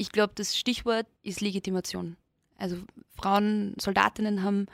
[0.00, 2.16] Ich glaube, das Stichwort ist Legitimation.
[2.56, 2.78] Also
[3.14, 4.64] Frauen, Soldatinnen haben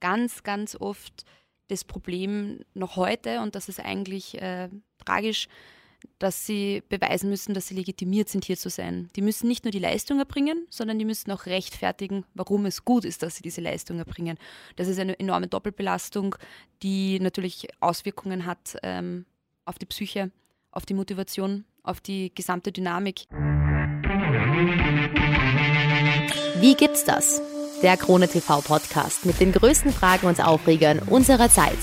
[0.00, 1.24] ganz, ganz oft
[1.68, 4.68] das Problem noch heute, und das ist eigentlich äh,
[4.98, 5.46] tragisch,
[6.18, 9.08] dass sie beweisen müssen, dass sie legitimiert sind, hier zu sein.
[9.14, 13.04] Die müssen nicht nur die Leistung erbringen, sondern die müssen auch rechtfertigen, warum es gut
[13.04, 14.36] ist, dass sie diese Leistung erbringen.
[14.74, 16.34] Das ist eine enorme Doppelbelastung,
[16.82, 19.26] die natürlich Auswirkungen hat ähm,
[19.64, 20.32] auf die Psyche,
[20.72, 23.28] auf die Motivation, auf die gesamte Dynamik.
[26.60, 27.42] Wie gibt's das?
[27.82, 31.78] Der Krone TV Podcast mit den größten Fragen und Aufregern unserer Zeit.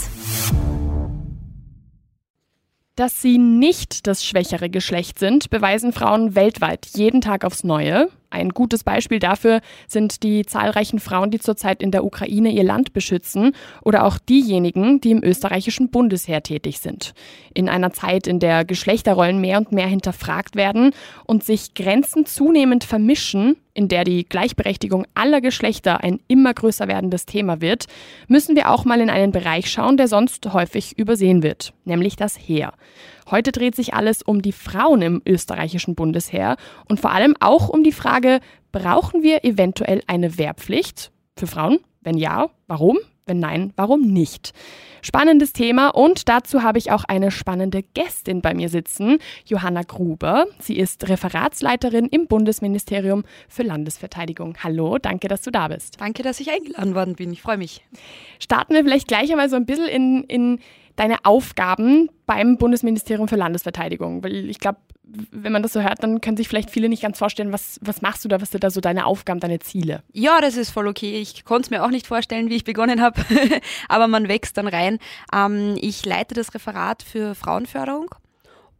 [2.95, 8.09] Dass sie nicht das schwächere Geschlecht sind, beweisen Frauen weltweit jeden Tag aufs Neue.
[8.31, 12.93] Ein gutes Beispiel dafür sind die zahlreichen Frauen, die zurzeit in der Ukraine ihr Land
[12.93, 17.13] beschützen oder auch diejenigen, die im österreichischen Bundesheer tätig sind.
[17.55, 20.91] In einer Zeit, in der Geschlechterrollen mehr und mehr hinterfragt werden
[21.25, 27.25] und sich Grenzen zunehmend vermischen, in der die Gleichberechtigung aller Geschlechter ein immer größer werdendes
[27.25, 27.85] Thema wird,
[28.27, 32.37] müssen wir auch mal in einen Bereich schauen, der sonst häufig übersehen wird, nämlich das
[32.37, 32.73] Heer.
[33.31, 37.83] Heute dreht sich alles um die Frauen im österreichischen Bundesheer und vor allem auch um
[37.83, 38.39] die Frage,
[38.71, 41.79] brauchen wir eventuell eine Wehrpflicht für Frauen?
[42.01, 42.97] Wenn ja, warum?
[43.29, 44.53] Wenn nein, warum nicht?
[45.03, 50.47] Spannendes Thema und dazu habe ich auch eine spannende Gästin bei mir sitzen, Johanna Gruber.
[50.59, 54.57] Sie ist Referatsleiterin im Bundesministerium für Landesverteidigung.
[54.63, 56.01] Hallo, danke, dass du da bist.
[56.01, 57.31] Danke, dass ich eingeladen worden bin.
[57.31, 57.85] Ich freue mich.
[58.39, 60.59] Starten wir vielleicht gleich einmal so ein bisschen in, in
[60.95, 64.23] deine Aufgaben beim Bundesministerium für Landesverteidigung?
[64.23, 64.79] Weil ich glaube,
[65.31, 68.01] wenn man das so hört, dann können sich vielleicht viele nicht ganz vorstellen, was, was
[68.01, 70.03] machst du da, was sind da so deine Aufgaben, deine Ziele?
[70.11, 71.19] Ja, das ist voll okay.
[71.19, 73.21] Ich konnte es mir auch nicht vorstellen, wie ich begonnen habe,
[73.89, 74.99] aber man wächst dann rein.
[75.33, 78.13] Ähm, ich leite das Referat für Frauenförderung.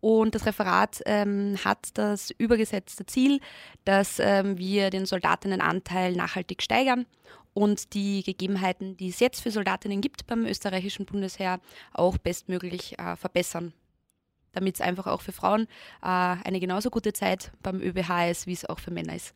[0.01, 3.41] Und das Referat ähm, hat das übergesetzte Ziel,
[3.83, 7.05] dass ähm, wir den Soldatinnenanteil nachhaltig steigern
[7.53, 11.59] und die Gegebenheiten, die es jetzt für Soldatinnen gibt beim österreichischen Bundesheer,
[11.93, 13.73] auch bestmöglich äh, verbessern.
[14.53, 15.63] Damit es einfach auch für Frauen
[16.01, 16.05] äh,
[16.43, 19.33] eine genauso gute Zeit beim ÖBH ist, wie es auch für Männer ist.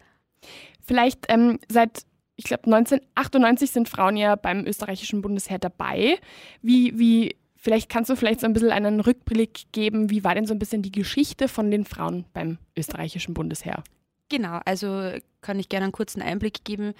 [0.81, 6.17] Vielleicht ähm, seit ich glaube, 1998 sind Frauen ja beim österreichischen Bundesheer dabei.
[6.61, 10.47] Wie, wie, vielleicht kannst du vielleicht so ein bisschen einen Rückblick geben, wie war denn
[10.47, 13.83] so ein bisschen die Geschichte von den Frauen beim österreichischen Bundesheer?
[14.29, 16.93] Genau, also kann ich gerne einen kurzen Einblick geben.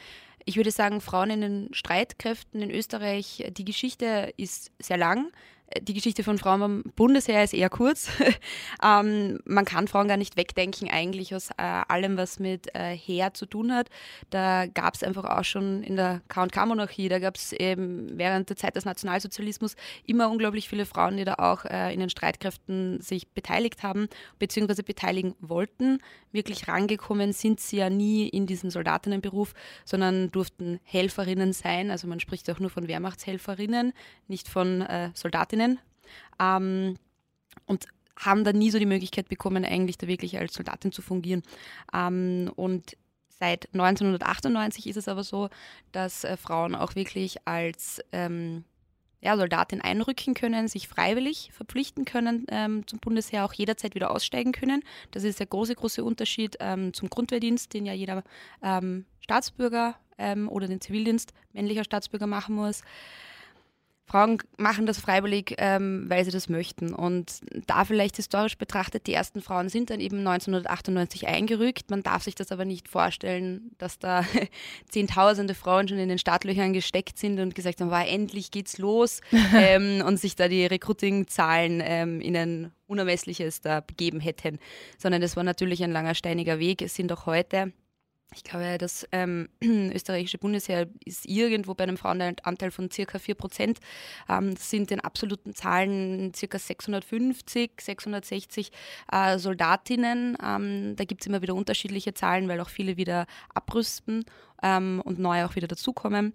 [0.45, 5.31] Ich würde sagen, Frauen in den Streitkräften in Österreich, die Geschichte ist sehr lang
[5.81, 8.09] die Geschichte von Frauen beim Bundesheer ist eher kurz.
[8.83, 13.33] ähm, man kann Frauen gar nicht wegdenken, eigentlich aus äh, allem, was mit äh, Heer
[13.33, 13.89] zu tun hat.
[14.29, 18.57] Da gab es einfach auch schon in der KK-Monarchie, da gab es eben während der
[18.57, 19.75] Zeit des Nationalsozialismus
[20.05, 24.07] immer unglaublich viele Frauen, die da auch äh, in den Streitkräften sich beteiligt haben,
[24.39, 25.99] beziehungsweise beteiligen wollten.
[26.31, 29.53] Wirklich rangekommen sind sie ja nie in diesen Soldatinnenberuf,
[29.85, 31.91] sondern durften Helferinnen sein.
[31.91, 33.93] Also man spricht auch nur von Wehrmachtshelferinnen,
[34.27, 35.79] nicht von äh, Soldatinnen Soldatin
[36.39, 36.97] ähm,
[37.65, 37.85] und
[38.17, 41.43] haben dann nie so die Möglichkeit bekommen, eigentlich da wirklich als Soldatin zu fungieren.
[41.93, 42.95] Ähm, und
[43.39, 45.49] seit 1998 ist es aber so,
[45.91, 48.63] dass äh, Frauen auch wirklich als ähm,
[49.21, 54.51] ja, Soldatin einrücken können, sich freiwillig verpflichten können ähm, zum Bundesheer, auch jederzeit wieder aussteigen
[54.51, 54.83] können.
[55.11, 58.23] Das ist der große, große Unterschied ähm, zum Grundwehrdienst, den ja jeder
[58.61, 62.83] ähm, Staatsbürger ähm, oder den Zivildienst männlicher Staatsbürger machen muss.
[64.13, 66.93] Frauen machen das freiwillig, ähm, weil sie das möchten.
[66.93, 71.89] Und da vielleicht historisch betrachtet, die ersten Frauen sind dann eben 1998 eingerückt.
[71.89, 74.23] Man darf sich das aber nicht vorstellen, dass da
[74.91, 79.21] zehntausende Frauen schon in den Startlöchern gesteckt sind und gesagt haben, war endlich geht's los
[79.55, 84.59] ähm, und sich da die Recruiting-Zahlen ähm, in ein unermessliches da begeben hätten.
[84.99, 86.83] Sondern das war natürlich ein langer steiniger Weg.
[86.83, 87.73] Es sind auch heute
[88.35, 93.79] ich glaube, das ähm, österreichische Bundesheer ist irgendwo bei einem Frauenanteil von circa 4 Prozent.
[94.29, 98.71] Ähm, das sind in absoluten Zahlen circa 650, 660
[99.11, 100.37] äh, Soldatinnen.
[100.43, 104.25] Ähm, da gibt es immer wieder unterschiedliche Zahlen, weil auch viele wieder abrüsten
[104.61, 106.33] ähm, und neue auch wieder dazukommen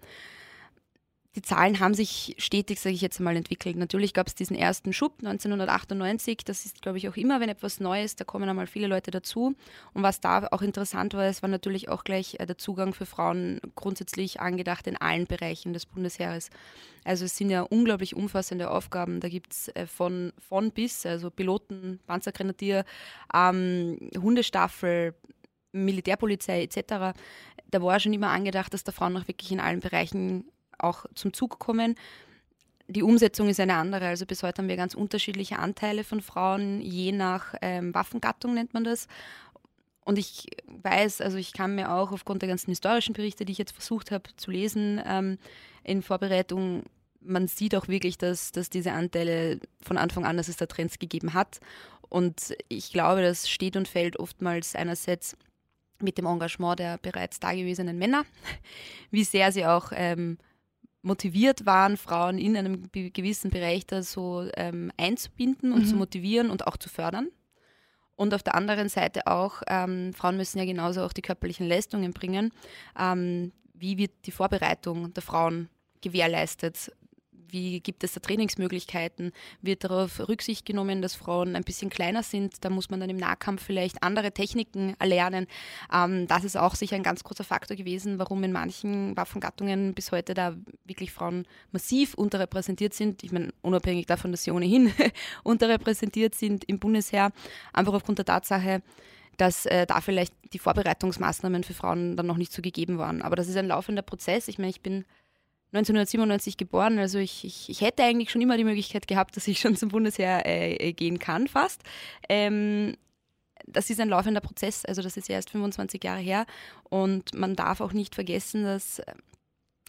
[1.37, 3.77] die Zahlen haben sich stetig, sage ich jetzt mal, entwickelt.
[3.77, 6.39] Natürlich gab es diesen ersten Schub 1998.
[6.39, 9.55] Das ist, glaube ich, auch immer, wenn etwas Neues, da kommen einmal viele Leute dazu.
[9.93, 13.05] Und was da auch interessant war, es war natürlich auch gleich äh, der Zugang für
[13.05, 16.49] Frauen grundsätzlich angedacht in allen Bereichen des Bundesheeres.
[17.05, 19.21] Also es sind ja unglaublich umfassende Aufgaben.
[19.21, 22.85] Da gibt es äh, von, von bis, also Piloten, Panzergrenadier,
[23.35, 25.15] ähm, Hundestaffel,
[25.73, 27.15] Militärpolizei etc.
[27.71, 30.47] Da war schon immer angedacht, dass da Frauen auch wirklich in allen Bereichen
[30.79, 31.95] auch zum Zug kommen.
[32.89, 34.07] Die Umsetzung ist eine andere.
[34.07, 38.75] Also bis heute haben wir ganz unterschiedliche Anteile von Frauen, je nach ähm, Waffengattung nennt
[38.75, 39.07] man das.
[40.05, 43.59] und ich weiß, also ich kann mir auch aufgrund der ganzen historischen Berichte, die ich
[43.59, 45.39] jetzt versucht habe zu lesen ähm,
[45.85, 46.85] in Vorbereitung,
[47.21, 50.99] man sieht auch wirklich, dass, dass diese Anteile von Anfang an, dass es da Trends
[50.99, 51.61] gegeben hat.
[52.09, 55.37] Und ich glaube, das steht und fällt oftmals einerseits
[56.01, 58.25] mit dem Engagement der bereits dagewesenen Männer,
[59.11, 60.39] wie sehr sie auch ähm,
[61.03, 65.87] motiviert waren, Frauen in einem gewissen Bereich da so ähm, einzubinden und mhm.
[65.87, 67.29] zu motivieren und auch zu fördern.
[68.17, 72.13] Und auf der anderen Seite auch, ähm, Frauen müssen ja genauso auch die körperlichen Leistungen
[72.13, 72.53] bringen.
[72.99, 75.69] Ähm, wie wird die Vorbereitung der Frauen
[76.01, 76.93] gewährleistet?
[77.51, 82.65] Wie gibt es da Trainingsmöglichkeiten, wird darauf Rücksicht genommen, dass Frauen ein bisschen kleiner sind,
[82.65, 85.47] da muss man dann im Nahkampf vielleicht andere Techniken erlernen.
[85.93, 90.13] Ähm, das ist auch sicher ein ganz großer Faktor gewesen, warum in manchen Waffengattungen bis
[90.13, 90.55] heute da
[90.85, 93.23] wirklich Frauen massiv unterrepräsentiert sind.
[93.25, 94.93] Ich meine, unabhängig davon, dass sie ohnehin
[95.43, 97.33] unterrepräsentiert sind im Bundesheer,
[97.73, 98.83] einfach aufgrund der Tatsache,
[99.39, 103.23] dass äh, da vielleicht die Vorbereitungsmaßnahmen für Frauen dann noch nicht so gegeben waren.
[103.23, 104.49] Aber das ist ein laufender Prozess.
[104.49, 105.05] Ich meine, ich bin
[105.73, 109.61] 1997 geboren, also ich, ich, ich, hätte eigentlich schon immer die Möglichkeit gehabt, dass ich
[109.61, 111.83] schon zum Bundesheer äh, äh, gehen kann, fast.
[112.29, 112.97] Ähm,
[113.67, 116.47] das ist ein laufender Prozess, also das ist erst 25 Jahre her.
[116.85, 119.15] Und man darf auch nicht vergessen, dass äh,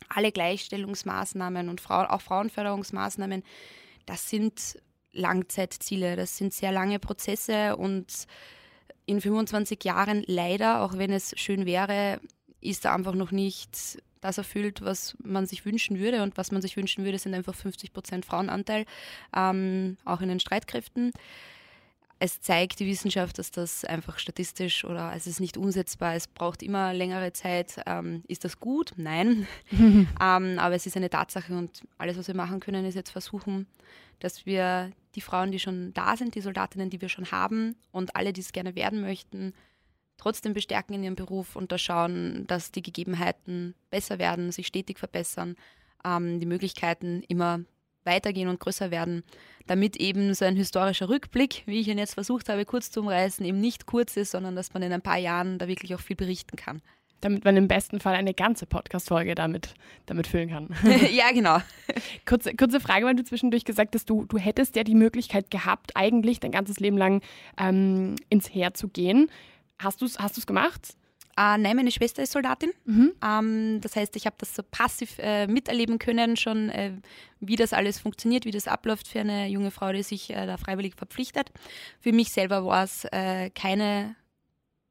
[0.09, 3.43] alle Gleichstellungsmaßnahmen und Frau, auch Frauenförderungsmaßnahmen,
[4.05, 4.79] das sind
[5.13, 7.77] Langzeitziele, das sind sehr lange Prozesse.
[7.77, 8.25] Und
[9.05, 12.19] in 25 Jahren leider, auch wenn es schön wäre,
[12.61, 16.23] ist da einfach noch nicht das erfüllt, was man sich wünschen würde.
[16.23, 18.85] Und was man sich wünschen würde, sind einfach 50 Prozent Frauenanteil,
[19.35, 21.11] ähm, auch in den Streitkräften.
[22.21, 26.61] Es zeigt die Wissenschaft, dass das einfach statistisch oder es ist nicht umsetzbar, es braucht
[26.61, 27.81] immer längere Zeit.
[27.85, 28.91] Ähm, ist das gut?
[28.97, 29.47] Nein.
[29.71, 33.67] ähm, aber es ist eine Tatsache und alles, was wir machen können, ist jetzt versuchen,
[34.19, 38.17] dass wir die Frauen, die schon da sind, die Soldatinnen, die wir schon haben und
[38.17, 39.53] alle, die es gerne werden möchten,
[40.19, 44.99] trotzdem bestärken in ihrem Beruf und da schauen, dass die Gegebenheiten besser werden, sich stetig
[44.99, 45.55] verbessern,
[46.05, 47.61] ähm, die Möglichkeiten immer
[48.03, 49.23] weitergehen und größer werden,
[49.67, 53.45] damit eben so ein historischer Rückblick, wie ich ihn jetzt versucht habe, kurz zu umreißen,
[53.45, 56.15] eben nicht kurz ist, sondern dass man in ein paar Jahren da wirklich auch viel
[56.15, 56.81] berichten kann.
[57.21, 59.73] Damit man im besten Fall eine ganze Podcast-Folge damit,
[60.05, 60.69] damit füllen kann.
[61.11, 61.57] ja, genau.
[62.25, 65.91] kurze, kurze Frage, weil du zwischendurch gesagt hast, du, du hättest ja die Möglichkeit gehabt,
[65.95, 67.21] eigentlich dein ganzes Leben lang
[67.57, 69.29] ähm, ins Heer zu gehen.
[69.79, 70.95] Hast du es hast gemacht?
[71.37, 72.71] Äh, nein, meine Schwester ist Soldatin.
[72.83, 73.13] Mhm.
[73.23, 76.91] Ähm, das heißt, ich habe das so passiv äh, miterleben können, schon äh,
[77.39, 80.57] wie das alles funktioniert, wie das abläuft für eine junge Frau, die sich äh, da
[80.57, 81.49] freiwillig verpflichtet.
[82.01, 84.15] Für mich selber war es äh, keine,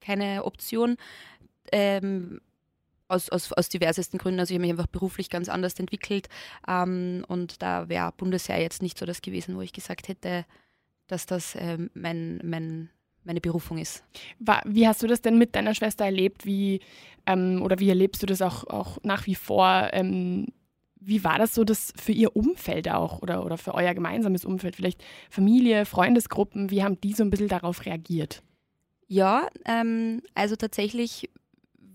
[0.00, 0.96] keine Option.
[1.70, 2.40] Ähm,
[3.08, 4.40] aus, aus, aus diversesten Gründen.
[4.40, 6.28] Also ich habe mich einfach beruflich ganz anders entwickelt
[6.66, 10.44] ähm, und da wäre Bundesheer jetzt nicht so das gewesen, wo ich gesagt hätte,
[11.08, 12.90] dass das äh, mein, mein
[13.28, 14.02] meine Berufung ist.
[14.64, 16.44] Wie hast du das denn mit deiner Schwester erlebt?
[16.44, 16.80] Wie,
[17.26, 19.90] ähm, oder wie erlebst du das auch, auch nach wie vor?
[19.92, 20.46] Ähm,
[21.00, 24.76] wie war das so das für ihr Umfeld auch oder, oder für euer gemeinsames Umfeld?
[24.76, 28.42] Vielleicht Familie, Freundesgruppen, wie haben die so ein bisschen darauf reagiert?
[29.06, 31.30] Ja, ähm, also tatsächlich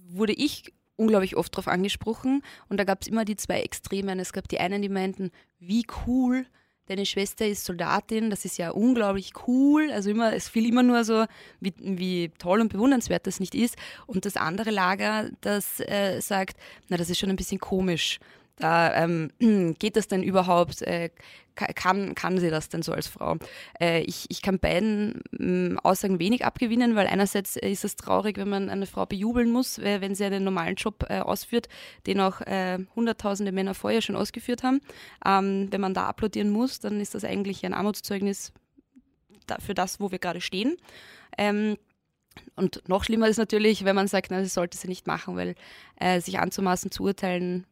[0.07, 4.19] wurde ich unglaublich oft darauf angesprochen und da gab es immer die zwei Extremen.
[4.19, 6.45] Es gab die einen, die meinten, wie cool,
[6.87, 9.89] deine Schwester ist Soldatin, das ist ja unglaublich cool.
[9.91, 11.25] Also immer, es fiel immer nur so,
[11.59, 13.75] wie, wie toll und bewundernswert das nicht ist.
[14.05, 16.57] Und das andere Lager, das äh, sagt,
[16.89, 18.19] na, das ist schon ein bisschen komisch.
[18.57, 19.31] Da ähm,
[19.79, 20.81] geht das denn überhaupt?
[20.81, 21.09] Äh,
[21.55, 23.37] kann, kann sie das denn so als Frau?
[23.79, 28.49] Äh, ich, ich kann beiden äh, Aussagen wenig abgewinnen, weil einerseits ist es traurig, wenn
[28.49, 31.69] man eine Frau bejubeln muss, wenn sie einen normalen Job äh, ausführt,
[32.07, 34.81] den auch äh, hunderttausende Männer vorher schon ausgeführt haben.
[35.25, 38.53] Ähm, wenn man da applaudieren muss, dann ist das eigentlich ein Armutszeugnis
[39.59, 40.77] für das, wo wir gerade stehen.
[41.37, 41.77] Ähm,
[42.55, 45.55] und noch schlimmer ist natürlich, wenn man sagt, na, das sollte sie nicht machen, weil
[45.99, 47.65] äh, sich anzumaßen zu urteilen,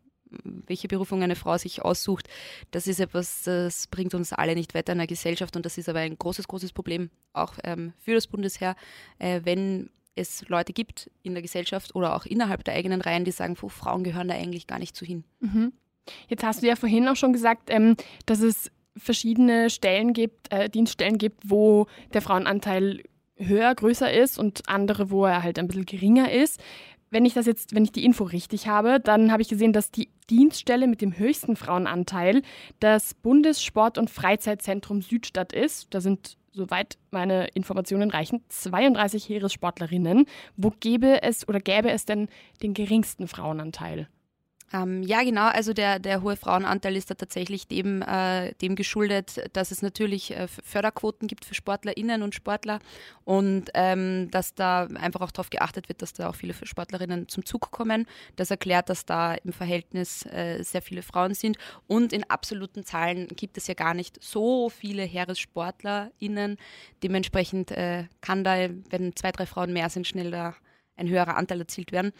[0.43, 2.27] welche Berufung eine Frau sich aussucht,
[2.71, 5.89] das ist etwas, das bringt uns alle nicht weiter in der Gesellschaft und das ist
[5.89, 8.75] aber ein großes, großes Problem auch ähm, für das Bundesheer,
[9.19, 13.31] äh, wenn es Leute gibt in der Gesellschaft oder auch innerhalb der eigenen Reihen, die
[13.31, 15.23] sagen, Frauen gehören da eigentlich gar nicht zu hin.
[15.39, 15.73] Mhm.
[16.27, 17.95] Jetzt hast du ja vorhin auch schon gesagt, ähm,
[18.25, 23.03] dass es verschiedene Stellen gibt, äh, Dienststellen gibt, wo der Frauenanteil
[23.37, 26.61] höher, größer ist und andere, wo er halt ein bisschen geringer ist
[27.11, 29.91] wenn ich das jetzt, wenn ich die Info richtig habe, dann habe ich gesehen, dass
[29.91, 32.41] die Dienststelle mit dem höchsten Frauenanteil
[32.79, 35.93] das Bundessport- und Freizeitzentrum Südstadt ist.
[35.93, 40.25] Da sind, soweit meine Informationen reichen, 32 Heeressportlerinnen.
[40.55, 42.29] Wo gäbe es oder gäbe es denn
[42.63, 44.07] den geringsten Frauenanteil?
[44.73, 45.47] Ähm, ja, genau.
[45.47, 50.31] Also der, der hohe Frauenanteil ist da tatsächlich dem, äh, dem geschuldet, dass es natürlich
[50.31, 52.79] äh, Förderquoten gibt für SportlerInnen und Sportler
[53.25, 57.45] und ähm, dass da einfach auch darauf geachtet wird, dass da auch viele Sportlerinnen zum
[57.45, 58.05] Zug kommen.
[58.37, 63.27] Das erklärt, dass da im Verhältnis äh, sehr viele Frauen sind und in absoluten Zahlen
[63.27, 66.57] gibt es ja gar nicht so viele HeeressportlerInnen.
[67.03, 70.55] Dementsprechend äh, kann da, wenn zwei, drei Frauen mehr sind, schnell da
[70.95, 72.13] ein höherer Anteil erzielt werden.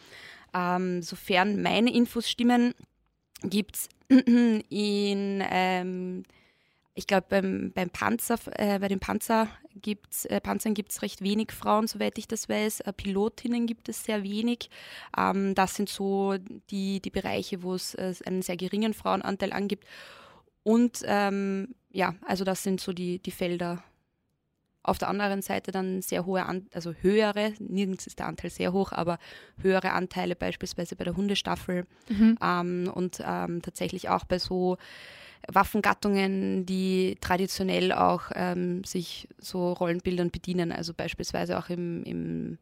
[0.54, 2.74] Ähm, sofern meine Infos stimmen,
[3.44, 6.24] gibt es in, ähm,
[6.94, 11.22] ich glaube, beim, beim Panzer, äh, bei den Panzer gibt's, äh, Panzern gibt es recht
[11.22, 12.82] wenig Frauen, soweit ich das weiß.
[12.82, 14.70] Äh, Pilotinnen gibt es sehr wenig.
[15.18, 16.36] Ähm, das sind so
[16.70, 19.86] die, die Bereiche, wo es äh, einen sehr geringen Frauenanteil angibt.
[20.64, 23.84] Und ähm, ja, also das sind so die, die Felder,
[24.84, 28.74] auf der anderen Seite dann sehr hohe, An also höhere, nirgends ist der Anteil sehr
[28.74, 29.20] hoch, aber
[29.62, 32.38] höhere Anteile beispielsweise bei der Hundestaffel mhm.
[32.42, 34.78] ähm, und ähm, tatsächlich auch bei so
[35.48, 42.58] Waffengattungen, die traditionell auch ähm, sich so Rollenbildern bedienen, also beispielsweise auch im, im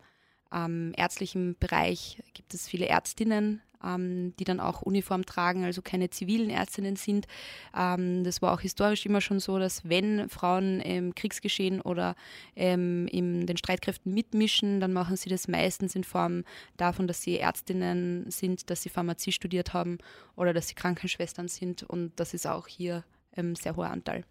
[0.51, 6.09] ähm, ärztlichen Bereich gibt es viele Ärztinnen, ähm, die dann auch Uniform tragen, also keine
[6.09, 7.27] zivilen Ärztinnen sind.
[7.75, 12.15] Ähm, das war auch historisch immer schon so, dass wenn Frauen im Kriegsgeschehen oder
[12.55, 16.43] ähm, in den Streitkräften mitmischen, dann machen sie das meistens in Form
[16.77, 19.97] davon, dass sie Ärztinnen sind, dass sie Pharmazie studiert haben
[20.35, 21.83] oder dass sie Krankenschwestern sind.
[21.83, 23.03] Und das ist auch hier
[23.35, 24.25] ähm, sehr hoher Anteil.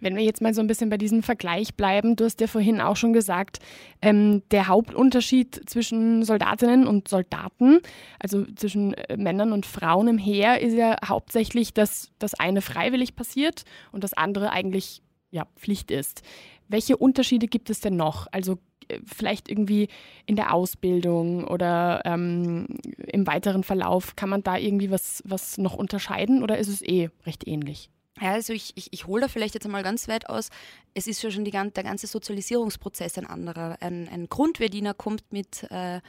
[0.00, 2.80] Wenn wir jetzt mal so ein bisschen bei diesem Vergleich bleiben, du hast ja vorhin
[2.80, 3.58] auch schon gesagt,
[4.02, 7.80] ähm, der Hauptunterschied zwischen Soldatinnen und Soldaten,
[8.18, 13.16] also zwischen äh, Männern und Frauen im Heer, ist ja hauptsächlich, dass das eine freiwillig
[13.16, 16.22] passiert und das andere eigentlich ja, Pflicht ist.
[16.68, 18.26] Welche Unterschiede gibt es denn noch?
[18.30, 19.88] Also äh, vielleicht irgendwie
[20.26, 22.66] in der Ausbildung oder ähm,
[23.06, 27.10] im weiteren Verlauf, kann man da irgendwie was, was noch unterscheiden oder ist es eh
[27.26, 27.90] recht ähnlich?
[28.20, 30.50] Ja, also ich, ich, ich hole da vielleicht jetzt einmal ganz weit aus.
[30.94, 33.76] Es ist ja schon die, der ganze Sozialisierungsprozess ein anderer.
[33.80, 36.00] Ein, ein Grundwehrdiener kommt mit, äh,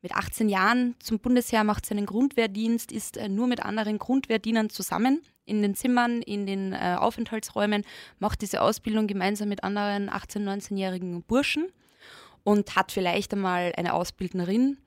[0.00, 5.22] mit 18 Jahren zum Bundesheer, macht seinen Grundwehrdienst, ist äh, nur mit anderen Grundwehrdienern zusammen
[5.44, 7.84] in den Zimmern, in den äh, Aufenthaltsräumen,
[8.20, 11.72] macht diese Ausbildung gemeinsam mit anderen 18-, 19-jährigen Burschen
[12.44, 14.78] und hat vielleicht einmal eine Ausbildnerin.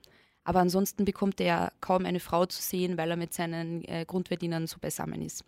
[0.44, 4.66] Aber ansonsten bekommt er kaum eine Frau zu sehen, weil er mit seinen äh, Grundwehrdienern
[4.66, 5.44] so beisammen ist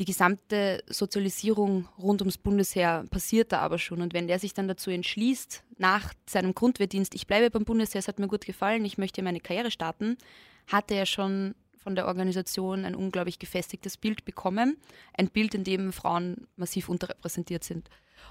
[0.00, 4.02] die gesamte Sozialisierung rund ums Bundesheer passiert da aber schon.
[4.02, 8.08] Und wenn der sich dann dazu entschließt, nach seinem Grundwehrdienst, ich bleibe beim Bundesheer, es
[8.08, 10.16] hat mir gut gefallen, ich möchte meine Karriere starten,
[10.66, 14.78] hatte er schon von der Organisation ein unglaublich gefestigtes Bild bekommen.
[15.16, 17.88] Ein Bild, in dem Frauen massiv unterrepräsentiert sind.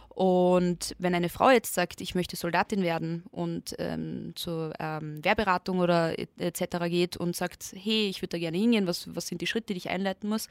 [0.09, 5.79] Und wenn eine Frau jetzt sagt, ich möchte Soldatin werden und ähm, zur ähm, Wehrberatung
[5.79, 6.85] oder etc.
[6.87, 9.77] geht und sagt, hey, ich würde da gerne hingehen, was, was sind die Schritte, die
[9.77, 10.49] ich einleiten muss,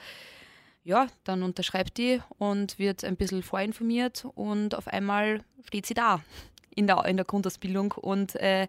[0.84, 6.22] ja, dann unterschreibt die und wird ein bisschen vorinformiert und auf einmal steht sie da
[6.74, 8.66] in der, in der Grundausbildung und äh,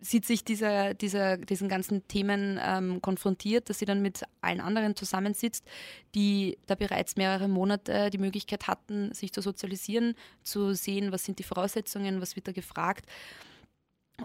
[0.00, 4.94] sieht sich dieser, dieser, diesen ganzen Themen ähm, konfrontiert, dass sie dann mit allen anderen
[4.94, 5.66] zusammensitzt,
[6.14, 11.38] die da bereits mehrere Monate die Möglichkeit hatten, sich zu sozialisieren, zu sehen, was sind
[11.38, 13.06] die Voraussetzungen, was wird da gefragt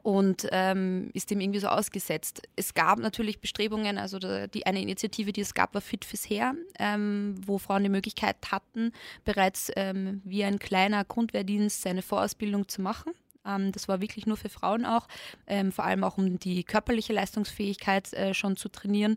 [0.04, 2.42] und ähm, ist dem irgendwie so ausgesetzt.
[2.56, 6.56] Es gab natürlich Bestrebungen, also die eine Initiative, die es gab, war Fit fürs Heer,
[6.80, 8.92] ähm, wo Frauen die Möglichkeit hatten,
[9.26, 13.14] bereits ähm, wie ein kleiner Grundwehrdienst seine Vorausbildung zu machen.
[13.46, 15.08] Ähm, das war wirklich nur für Frauen auch,
[15.48, 19.16] ähm, vor allem auch um die körperliche Leistungsfähigkeit äh, schon zu trainieren,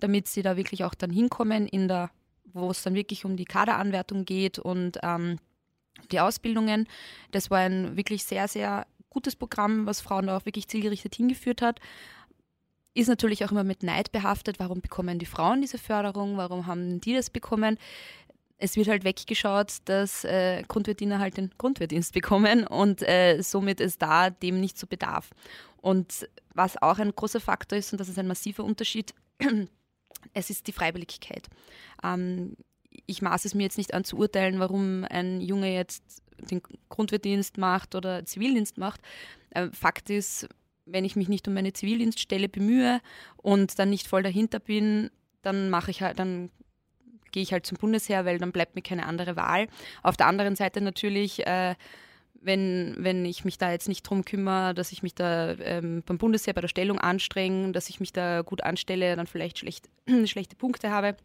[0.00, 2.10] damit sie da wirklich auch dann hinkommen in der,
[2.52, 5.38] wo es dann wirklich um die Kaderanwertung geht und ähm,
[6.10, 6.86] die Ausbildungen.
[7.30, 11.62] Das war ein wirklich sehr, sehr gutes Programm, was Frauen da auch wirklich zielgerichtet hingeführt
[11.62, 11.80] hat.
[12.94, 14.58] Ist natürlich auch immer mit Neid behaftet.
[14.58, 16.36] Warum bekommen die Frauen diese Förderung?
[16.36, 17.78] Warum haben die das bekommen?
[18.56, 24.02] Es wird halt weggeschaut, dass äh, Grundwehrdiener halt den Grundwehrdienst bekommen und äh, somit ist
[24.02, 25.30] da dem nicht so Bedarf.
[25.80, 29.14] Und was auch ein großer Faktor ist, und das ist ein massiver Unterschied,
[30.34, 31.48] es ist die Freiwilligkeit.
[32.04, 32.56] Ähm,
[33.06, 37.58] ich maße es mir jetzt nicht an zu urteilen, warum ein Junge jetzt den Grundwehrdienst
[37.58, 39.00] macht oder Zivildienst macht.
[39.50, 40.48] Äh, Fakt ist,
[40.86, 43.00] wenn ich mich nicht um meine Zivildienststelle bemühe
[43.36, 45.10] und dann nicht voll dahinter bin,
[45.42, 46.50] dann mache ich halt, dann
[47.32, 49.68] gehe ich halt zum Bundesheer, weil dann bleibt mir keine andere Wahl.
[50.02, 51.74] Auf der anderen Seite natürlich, äh,
[52.42, 56.18] wenn, wenn ich mich da jetzt nicht drum kümmere, dass ich mich da ähm, beim
[56.18, 59.88] Bundesheer bei der Stellung anstrenge, dass ich mich da gut anstelle, dann vielleicht schlecht,
[60.24, 61.16] schlechte Punkte habe,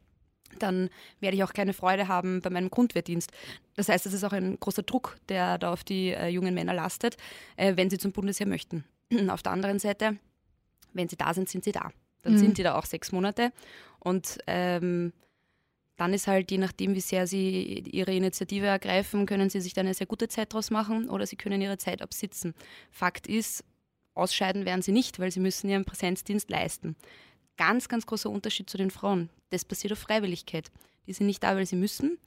[0.59, 3.31] dann werde ich auch keine Freude haben bei meinem Grundwehrdienst.
[3.75, 6.73] Das heißt, es ist auch ein großer Druck, der da auf die äh, jungen Männer
[6.73, 7.17] lastet,
[7.57, 8.83] äh, wenn sie zum Bundesheer möchten.
[9.29, 10.17] auf der anderen Seite,
[10.93, 11.91] wenn sie da sind, sind sie da.
[12.21, 12.37] Dann Mhm.
[12.37, 13.51] sind die da auch sechs Monate.
[13.99, 15.13] Und ähm,
[15.97, 19.85] dann ist halt, je nachdem, wie sehr sie ihre Initiative ergreifen, können sie sich dann
[19.85, 22.53] eine sehr gute Zeit draus machen oder sie können ihre Zeit absitzen.
[22.91, 23.63] Fakt ist,
[24.13, 26.95] ausscheiden werden sie nicht, weil sie müssen ihren Präsenzdienst leisten.
[27.57, 29.29] Ganz, ganz großer Unterschied zu den Frauen.
[29.49, 30.71] Das passiert auf Freiwilligkeit.
[31.07, 32.17] Die sind nicht da, weil sie müssen.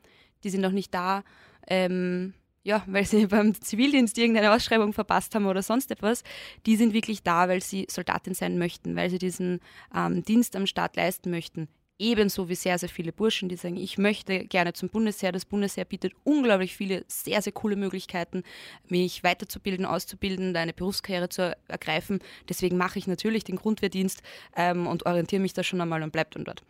[0.45, 1.25] Die sind auch nicht da,
[1.67, 6.23] ähm, ja, weil sie beim Zivildienst irgendeine Ausschreibung verpasst haben oder sonst etwas.
[6.67, 9.61] Die sind wirklich da, weil sie Soldatin sein möchten, weil sie diesen
[9.95, 11.69] ähm, Dienst am Staat leisten möchten.
[12.01, 15.33] Ebenso wie sehr, sehr viele Burschen, die sagen, ich möchte gerne zum Bundesheer.
[15.33, 18.45] Das Bundesheer bietet unglaublich viele sehr, sehr coole Möglichkeiten,
[18.89, 22.21] mich weiterzubilden, auszubilden, eine Berufskarriere zu ergreifen.
[22.49, 24.23] Deswegen mache ich natürlich den Grundwehrdienst
[24.57, 26.63] ähm, und orientiere mich da schon einmal und bleibe dann dort.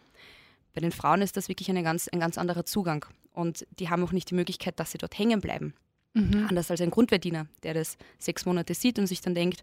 [0.74, 3.04] Bei den Frauen ist das wirklich eine ganz, ein ganz anderer Zugang.
[3.32, 5.74] Und die haben auch nicht die Möglichkeit, dass sie dort hängen bleiben.
[6.14, 6.46] Mhm.
[6.48, 9.62] Anders als ein Grundwehrdiener, der das sechs Monate sieht und sich dann denkt,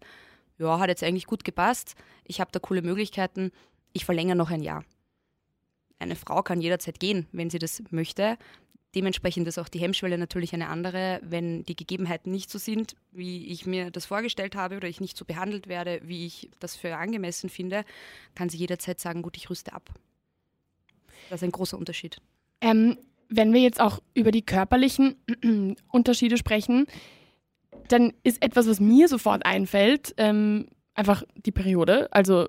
[0.57, 3.51] ja, hat jetzt eigentlich gut gepasst, ich habe da coole Möglichkeiten,
[3.93, 4.83] ich verlängere noch ein Jahr.
[5.99, 8.37] Eine Frau kann jederzeit gehen, wenn sie das möchte.
[8.95, 13.47] Dementsprechend ist auch die Hemmschwelle natürlich eine andere, wenn die Gegebenheiten nicht so sind, wie
[13.47, 16.95] ich mir das vorgestellt habe oder ich nicht so behandelt werde, wie ich das für
[16.95, 17.83] angemessen finde,
[18.35, 19.89] kann sie jederzeit sagen, gut, ich rüste ab.
[21.29, 22.21] Das ist ein großer Unterschied.
[22.61, 22.97] Ähm,
[23.27, 25.17] wenn wir jetzt auch über die körperlichen
[25.91, 26.87] Unterschiede sprechen,
[27.89, 32.11] dann ist etwas, was mir sofort einfällt, ähm, einfach die Periode.
[32.11, 32.47] Also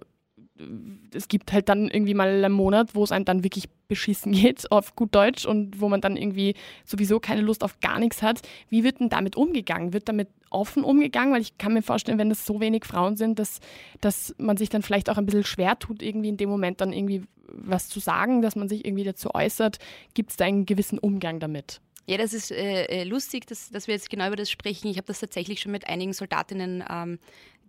[1.12, 4.70] es gibt halt dann irgendwie mal einen Monat, wo es einem dann wirklich beschissen geht,
[4.70, 8.42] auf gut Deutsch, und wo man dann irgendwie sowieso keine Lust auf gar nichts hat.
[8.68, 9.92] Wie wird denn damit umgegangen?
[9.92, 11.32] Wird damit offen umgegangen?
[11.32, 13.60] Weil ich kann mir vorstellen, wenn das so wenig Frauen sind, dass,
[14.00, 16.92] dass man sich dann vielleicht auch ein bisschen schwer tut, irgendwie in dem Moment dann
[16.92, 19.78] irgendwie was zu sagen, dass man sich irgendwie dazu äußert.
[20.14, 21.80] Gibt es da einen gewissen Umgang damit?
[22.06, 24.88] Ja, das ist äh, äh, lustig, dass, dass wir jetzt genau über das sprechen.
[24.88, 27.18] Ich habe das tatsächlich schon mit einigen Soldatinnen, ähm,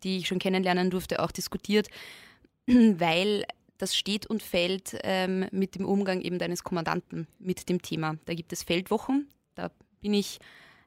[0.03, 1.89] die ich schon kennenlernen durfte, auch diskutiert,
[2.99, 3.45] weil
[3.77, 8.17] das steht und fällt ähm, mit dem Umgang eben deines Kommandanten mit dem Thema.
[8.25, 9.71] Da gibt es Feldwochen, da
[10.01, 10.39] bin ich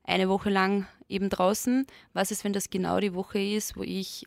[0.04, 1.86] eine Woche lang eben draußen.
[2.12, 4.26] Was ist, wenn das genau die Woche ist, wo ich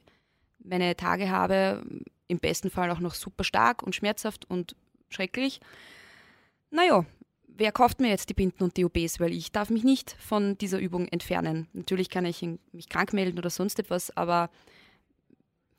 [0.60, 1.83] meine Tage habe,
[2.27, 4.75] im besten Fall auch noch super stark und schmerzhaft und
[5.10, 5.60] schrecklich?
[6.71, 7.06] Naja,
[7.47, 10.58] wer kauft mir jetzt die Binden und die OBs, weil ich darf mich nicht von
[10.58, 11.67] dieser Übung entfernen.
[11.73, 14.49] Natürlich kann ich mich krank melden oder sonst etwas, aber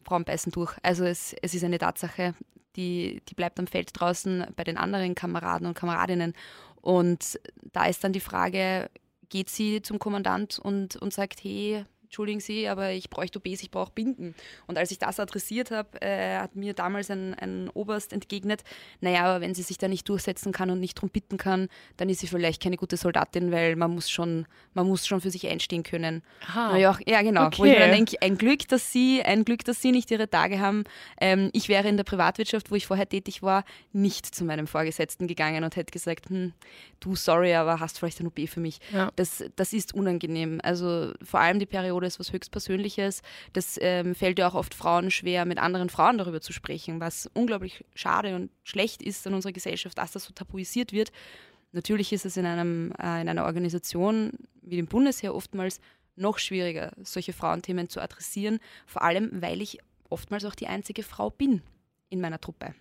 [0.04, 0.76] Frauen beißen durch.
[0.82, 2.34] Also es, es ist eine Tatsache,
[2.76, 6.34] die, die bleibt am Feld draußen bei den anderen Kameraden und Kameradinnen.
[6.80, 7.40] Und
[7.72, 8.90] da ist dann die Frage,
[9.28, 13.72] geht sie zum Kommandant und, und sagt, hey, entschuldigen Sie, aber ich bräuchte OBs, ich
[13.72, 14.36] brauche Binden.
[14.68, 18.62] Und als ich das adressiert habe, äh, hat mir damals ein, ein Oberst entgegnet,
[19.00, 22.08] naja, aber wenn sie sich da nicht durchsetzen kann und nicht drum bitten kann, dann
[22.08, 25.48] ist sie vielleicht keine gute Soldatin, weil man muss schon, man muss schon für sich
[25.48, 26.22] einstehen können.
[26.48, 26.72] Aha.
[26.72, 27.46] Naja, ja, genau.
[27.46, 27.58] Okay.
[27.58, 30.30] Wo ich mir dann denke, ein Glück, dass sie, ein Glück, dass sie nicht ihre
[30.30, 30.84] Tage haben.
[31.20, 35.26] Ähm, ich wäre in der Privatwirtschaft, wo ich vorher tätig war, nicht zu meinem Vorgesetzten
[35.26, 36.52] gegangen und hätte gesagt, hm,
[37.00, 38.78] du sorry, aber hast vielleicht ein OB für mich.
[38.92, 39.10] Ja.
[39.16, 40.60] Das, das ist unangenehm.
[40.62, 43.22] Also vor allem die Periode ist was höchst Persönliches.
[43.52, 47.30] Das ähm, fällt ja auch oft Frauen schwer, mit anderen Frauen darüber zu sprechen, was
[47.34, 51.12] unglaublich schade und schlecht ist an unserer Gesellschaft, dass das so tabuisiert wird.
[51.72, 55.80] Natürlich ist es in, einem, äh, in einer Organisation wie dem Bundesheer oftmals
[56.16, 61.30] noch schwieriger, solche Frauenthemen zu adressieren, vor allem weil ich oftmals auch die einzige Frau
[61.30, 61.62] bin
[62.08, 62.74] in meiner Truppe.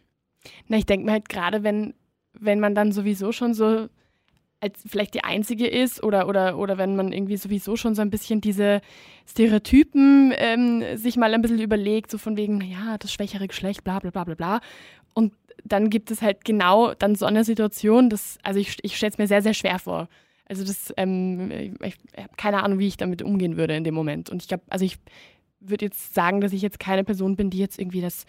[0.67, 1.95] Na, ich denke mir halt gerade, wenn,
[2.33, 3.89] wenn man dann sowieso schon so
[4.63, 8.09] als vielleicht die einzige ist oder, oder, oder wenn man irgendwie sowieso schon so ein
[8.09, 8.81] bisschen diese
[9.27, 13.99] Stereotypen ähm, sich mal ein bisschen überlegt, so von wegen, naja, das schwächere Geschlecht, bla
[13.99, 14.61] bla bla bla bla.
[15.13, 15.33] Und
[15.65, 19.17] dann gibt es halt genau dann so eine Situation, das, also ich, ich stelle es
[19.17, 20.07] mir sehr, sehr schwer vor.
[20.45, 23.93] Also das, ähm, ich, ich habe keine Ahnung, wie ich damit umgehen würde in dem
[23.93, 24.29] Moment.
[24.29, 24.97] Und ich glaube, also ich
[25.59, 28.25] würde jetzt sagen, dass ich jetzt keine Person bin, die jetzt irgendwie das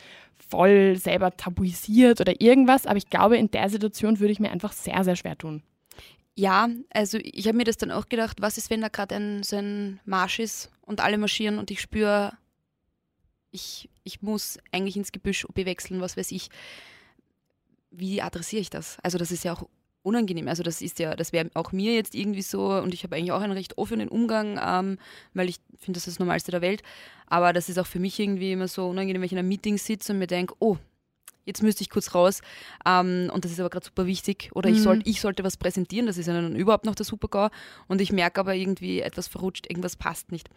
[0.48, 4.72] voll selber tabuisiert oder irgendwas, aber ich glaube, in der Situation würde ich mir einfach
[4.72, 5.62] sehr, sehr schwer tun.
[6.36, 9.42] Ja, also ich habe mir das dann auch gedacht, was ist, wenn da gerade ein,
[9.44, 12.36] so ein Marsch ist und alle marschieren und ich spüre,
[13.52, 16.50] ich, ich muss eigentlich ins Gebüsch OP wechseln, was weiß ich.
[17.92, 18.98] Wie adressiere ich das?
[19.04, 19.68] Also das ist ja auch
[20.02, 20.48] unangenehm.
[20.48, 23.30] Also das ist ja, das wäre auch mir jetzt irgendwie so und ich habe eigentlich
[23.32, 24.98] auch einen recht offenen Umgang, ähm,
[25.34, 26.82] weil ich finde, das ist das Normalste der Welt.
[27.26, 29.78] Aber das ist auch für mich irgendwie immer so unangenehm, wenn ich in einem Meeting
[29.78, 30.76] sitze und mir denke, oh,
[31.44, 32.40] jetzt müsste ich kurz raus.
[32.87, 34.50] Ähm, und das ist aber gerade super wichtig.
[34.54, 34.83] Oder ich, Mhm.
[34.83, 37.48] soll, ich sollte was präsentieren, das ist ja dann überhaupt noch der Super-GAU.
[37.88, 40.48] Und ich merke aber irgendwie, etwas verrutscht, irgendwas passt nicht.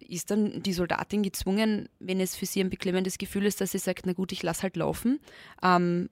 [0.00, 3.78] Ist dann die Soldatin gezwungen, wenn es für sie ein beklemmendes Gefühl ist, dass sie
[3.78, 5.20] sagt, na gut, ich lasse halt laufen?
[5.62, 6.10] Ähm,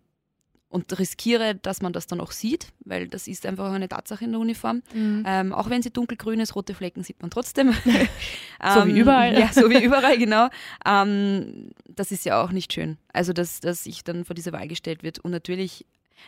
[0.70, 4.32] und riskiere, dass man das dann auch sieht, weil das ist einfach eine Tatsache in
[4.32, 4.82] der Uniform.
[4.92, 5.24] Mhm.
[5.26, 7.72] Ähm, auch wenn sie dunkelgrün ist, rote Flecken sieht man trotzdem.
[8.62, 9.38] so wie ähm, überall.
[9.38, 10.48] Ja, so wie überall, genau.
[10.84, 12.98] Ähm, das ist ja auch nicht schön.
[13.12, 15.18] Also, dass, dass ich dann vor diese Wahl gestellt wird.
[15.20, 15.86] Und natürlich,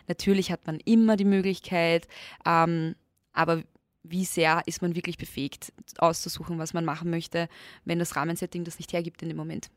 [0.09, 2.09] natürlich hat man immer die Möglichkeit,
[2.46, 2.94] ähm,
[3.33, 3.62] aber
[4.03, 7.48] wie sehr ist man wirklich befähigt, auszusuchen, was man machen möchte,
[7.85, 9.68] wenn das Rahmensetting das nicht hergibt in dem Moment.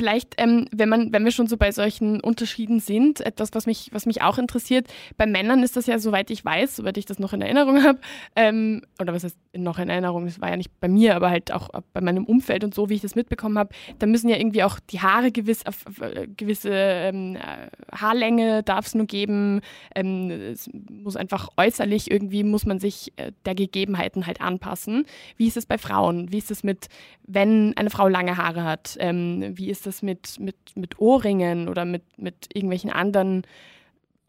[0.00, 3.90] Vielleicht, ähm, wenn, man, wenn wir schon so bei solchen Unterschieden sind, etwas, was mich,
[3.92, 4.88] was mich auch interessiert.
[5.18, 7.98] Bei Männern ist das ja, soweit ich weiß, soweit ich das noch in Erinnerung habe,
[8.34, 11.52] ähm, oder was heißt noch in Erinnerung, das war ja nicht bei mir, aber halt
[11.52, 14.62] auch bei meinem Umfeld und so, wie ich das mitbekommen habe, da müssen ja irgendwie
[14.62, 19.60] auch die Haare gewiss, auf, auf äh, gewisse ähm, äh, Haarlänge darf es nur geben.
[19.94, 25.04] Ähm, es muss einfach äußerlich irgendwie, muss man sich äh, der Gegebenheiten halt anpassen.
[25.36, 26.32] Wie ist es bei Frauen?
[26.32, 26.86] Wie ist es mit,
[27.26, 28.96] wenn eine Frau lange Haare hat?
[28.98, 33.42] Ähm, wie ist das das mit, mit, mit Ohrringen oder mit, mit irgendwelchen anderen.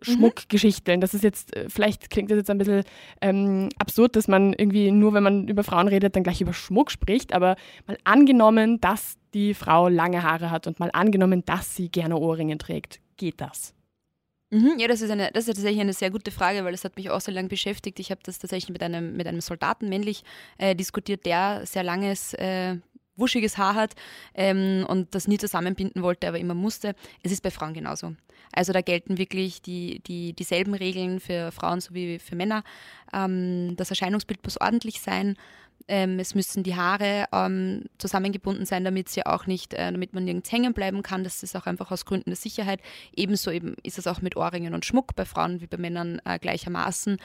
[0.03, 0.99] Schmuckgeschichten.
[0.99, 2.83] Das ist jetzt, äh, vielleicht klingt das jetzt ein bisschen
[3.21, 6.89] ähm, absurd, dass man irgendwie nur, wenn man über Frauen redet, dann gleich über Schmuck
[6.89, 11.89] spricht, aber mal angenommen, dass die Frau lange Haare hat und mal angenommen, dass sie
[11.89, 13.75] gerne Ohrringe trägt, geht das?
[14.53, 16.97] Mhm, ja, das ist, eine, das ist tatsächlich eine sehr gute Frage, weil das hat
[16.97, 17.99] mich auch sehr lange beschäftigt.
[18.01, 20.23] Ich habe das tatsächlich mit einem, mit einem Soldaten männlich
[20.57, 22.75] äh, diskutiert, der sehr langes äh,
[23.21, 23.93] wuschiges Haar hat
[24.33, 26.95] ähm, und das nie zusammenbinden wollte, aber immer musste.
[27.23, 28.15] Es ist bei Frauen genauso.
[28.51, 32.63] Also da gelten wirklich die, die, dieselben Regeln für Frauen sowie für Männer.
[33.13, 35.37] Ähm, das Erscheinungsbild muss ordentlich sein.
[35.87, 40.25] Ähm, es müssen die Haare ähm, zusammengebunden sein, damit sie auch nicht, äh, damit man
[40.25, 41.23] nirgends hängen bleiben kann.
[41.23, 42.79] Das ist auch einfach aus Gründen der Sicherheit.
[43.15, 46.39] Ebenso eben ist es auch mit Ohrringen und Schmuck bei Frauen wie bei Männern äh,
[46.39, 47.17] gleichermaßen.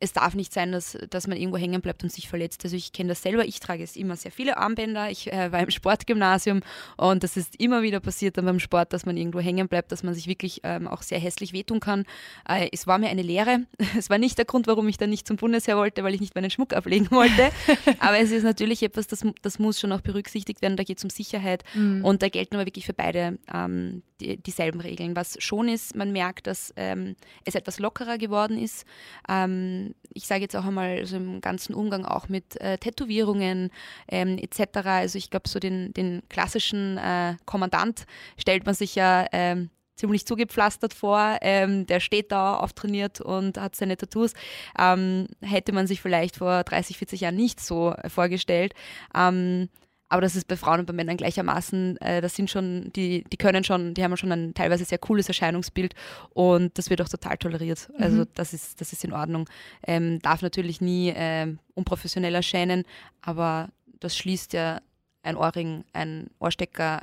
[0.00, 2.64] Es darf nicht sein, dass, dass man irgendwo hängen bleibt und sich verletzt.
[2.64, 3.44] Also ich kenne das selber.
[3.44, 5.10] Ich trage jetzt immer sehr viele Armbänder.
[5.10, 6.60] Ich äh, war im Sportgymnasium
[6.96, 10.02] und das ist immer wieder passiert dann beim Sport, dass man irgendwo hängen bleibt, dass
[10.02, 12.04] man sich wirklich ähm, auch sehr hässlich wehtun kann.
[12.48, 13.60] Äh, es war mir eine Lehre.
[14.02, 16.34] Es war nicht der Grund, warum ich dann nicht zum Bundesheer wollte, weil ich nicht
[16.34, 17.50] meinen Schmuck ablegen wollte.
[17.98, 20.76] Aber es ist natürlich etwas, das, das muss schon auch berücksichtigt werden.
[20.76, 22.04] Da geht es um Sicherheit mhm.
[22.04, 25.16] und da gelten aber wirklich für beide ähm, die, dieselben Regeln.
[25.16, 28.84] Was schon ist, man merkt, dass ähm, es etwas lockerer geworden ist.
[29.28, 33.70] Ähm, ich sage jetzt auch einmal also im ganzen Umgang auch mit äh, Tätowierungen
[34.08, 34.78] ähm, etc.
[34.84, 38.06] Also ich glaube, so den, den klassischen äh, Kommandant
[38.38, 41.38] stellt man sich ja ähm, ziemlich zugepflastert vor.
[41.42, 44.32] Ähm, der steht da auftrainiert und hat seine Tattoos.
[44.78, 48.74] Ähm, hätte man sich vielleicht vor 30, 40 Jahren nicht so vorgestellt.
[49.14, 49.68] Ähm,
[50.12, 53.38] aber das ist bei Frauen und bei Männern gleichermaßen, äh, das sind schon, die, die
[53.38, 55.94] können schon, die haben schon ein teilweise sehr cooles Erscheinungsbild
[56.34, 57.88] und das wird auch total toleriert.
[57.88, 58.02] Mhm.
[58.02, 59.48] Also das ist, das ist in Ordnung.
[59.86, 62.84] Ähm, darf natürlich nie ähm, unprofessionell erscheinen,
[63.22, 64.82] aber das schließt ja
[65.22, 67.00] ein Ohrring, ein Ohrstecker,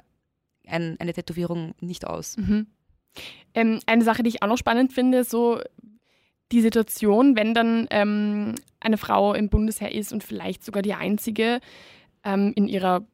[0.68, 2.38] ein, eine Tätowierung nicht aus.
[2.38, 2.68] Mhm.
[3.54, 5.60] Ähm, eine Sache, die ich auch noch spannend finde, so
[6.52, 11.60] die Situation, wenn dann ähm, eine Frau im Bundesheer ist und vielleicht sogar die einzige
[12.24, 13.06] ähm, in ihrer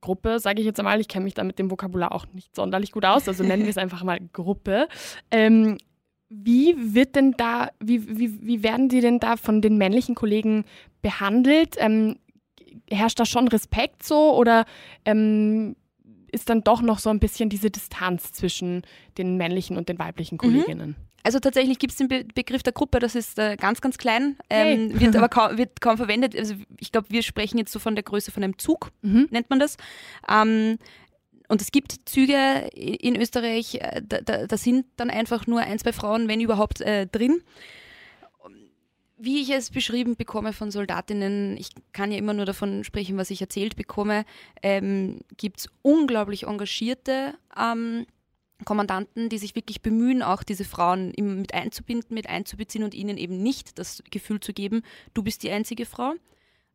[0.00, 2.92] Gruppe, sage ich jetzt einmal, ich kenne mich da mit dem Vokabular auch nicht sonderlich
[2.92, 4.88] gut aus, also nennen wir es einfach mal Gruppe.
[5.30, 5.78] Ähm,
[6.30, 10.64] wie wird denn da, wie, wie, wie werden die denn da von den männlichen Kollegen
[11.02, 11.76] behandelt?
[11.78, 12.16] Ähm,
[12.90, 14.64] herrscht da schon Respekt so oder
[15.04, 15.74] ähm,
[16.30, 18.82] ist dann doch noch so ein bisschen diese Distanz zwischen
[19.16, 20.38] den männlichen und den weiblichen mhm.
[20.38, 20.96] Kolleginnen.
[21.24, 24.36] Also tatsächlich gibt es den Be Begriff der Gruppe, das ist äh, ganz, ganz klein,
[24.50, 25.00] ähm, hey.
[25.00, 26.36] wird aber kaum, wird kaum verwendet.
[26.36, 29.28] Also ich glaube, wir sprechen jetzt so von der Größe von einem Zug, mhm.
[29.30, 29.76] nennt man das.
[30.28, 30.78] Ähm,
[31.48, 35.78] und es gibt Züge in Österreich, äh, da, da, da, sind dann einfach nur ein,
[35.78, 37.42] zwei Frauen, wenn überhaupt, äh, drin
[39.18, 43.30] wie ich es beschrieben bekomme von Soldatinnen, ich kann ja immer nur davon sprechen, was
[43.30, 44.24] ich erzählt bekomme,
[44.62, 48.06] ähm, gibt es unglaublich engagierte ähm,
[48.64, 53.42] Kommandanten, die sich wirklich bemühen, auch diese Frauen mit einzubinden, mit einzubeziehen und ihnen eben
[53.42, 54.82] nicht das Gefühl zu geben,
[55.14, 56.14] du bist die einzige Frau.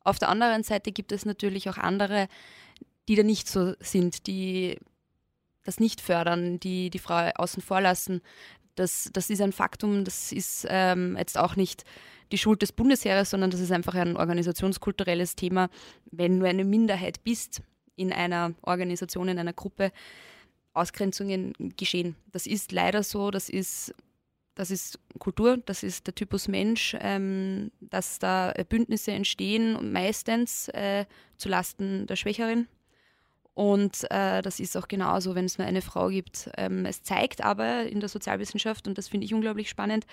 [0.04, 2.28] Auf der anderen Seite gibt es natürlich auch andere,
[3.08, 4.78] die da nicht so sind, die
[5.64, 8.22] das nicht fördern, die die Frau außen vor lassen.
[8.76, 11.86] Das, das ist ein Faktum, das ist ähm, jetzt auch nicht
[12.34, 15.70] die Schuld des Bundesheeres, sondern das ist einfach ein organisationskulturelles Thema.
[16.12, 17.62] Wenn du eine Minderheit bist
[17.96, 19.92] in einer Organisation, in einer Gruppe,
[20.74, 22.16] Ausgrenzungen geschehen.
[22.32, 23.94] Das ist leider so, das ist,
[24.56, 31.06] das ist Kultur, das ist der Typus Mensch, ähm, dass da Bündnisse entstehen, meistens äh,
[31.38, 32.68] zu Lasten der Schwächeren.
[33.54, 36.50] Und äh, das ist auch genauso, wenn es nur eine Frau gibt.
[36.58, 40.08] Ähm, es zeigt aber in der Sozialwissenschaft, und das finde ich unglaublich spannend,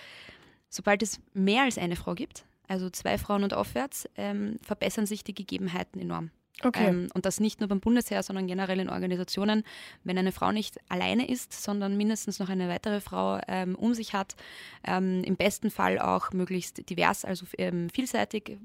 [0.70, 5.24] Sobald es mehr als eine Frau gibt, also zwei Frauen und aufwärts, ähm, verbessern sich
[5.24, 6.30] die Gegebenheiten enorm.
[6.62, 6.88] Okay.
[6.88, 9.64] Ähm, und das nicht nur beim Bundesheer, sondern generell in Organisationen.
[10.04, 14.14] Wenn eine Frau nicht alleine ist, sondern mindestens noch eine weitere Frau ähm, um sich
[14.14, 14.36] hat,
[14.84, 18.58] ähm, im besten Fall auch möglichst divers, also ähm, vielseitig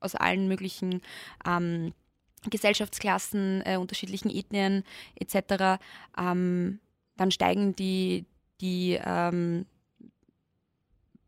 [0.00, 1.02] aus allen möglichen
[1.46, 1.92] ähm,
[2.48, 5.80] Gesellschaftsklassen, äh, unterschiedlichen Ethnien etc.,
[6.18, 6.80] ähm,
[7.16, 8.26] dann steigen die,
[8.60, 8.98] die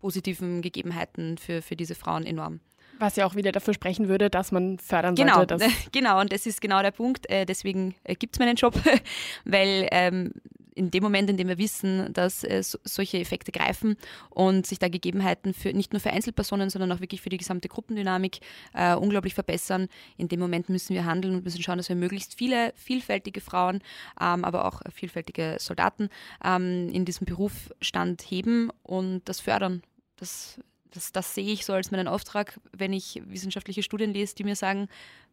[0.01, 2.61] positiven Gegebenheiten für, für diese Frauen enorm.
[2.99, 5.59] Was ja auch wieder dafür sprechen würde, dass man fördern genau, sollte.
[5.93, 7.31] genau, und das ist genau der Punkt.
[7.31, 8.75] Äh, deswegen äh, gibt es meinen Job,
[9.45, 10.33] weil ähm,
[10.79, 13.97] in dem Moment, in dem wir wissen, dass äh, so, solche Effekte greifen
[14.31, 17.69] und sich da Gegebenheiten für nicht nur für Einzelpersonen, sondern auch wirklich für die gesamte
[17.69, 18.39] Gruppendynamik
[18.75, 22.35] äh, unglaublich verbessern, in dem Moment müssen wir handeln und müssen schauen, dass wir möglichst
[22.35, 23.81] viele vielfältige Frauen,
[24.21, 26.09] ähm, aber auch vielfältige Soldaten
[26.45, 29.83] ähm, in diesem Berufsstand heben und das fördern.
[30.19, 34.45] Das das, das sehe ich so als meinen Auftrag, wenn ich wissenschaftliche Studien lese, die
[34.45, 34.89] mir sagen,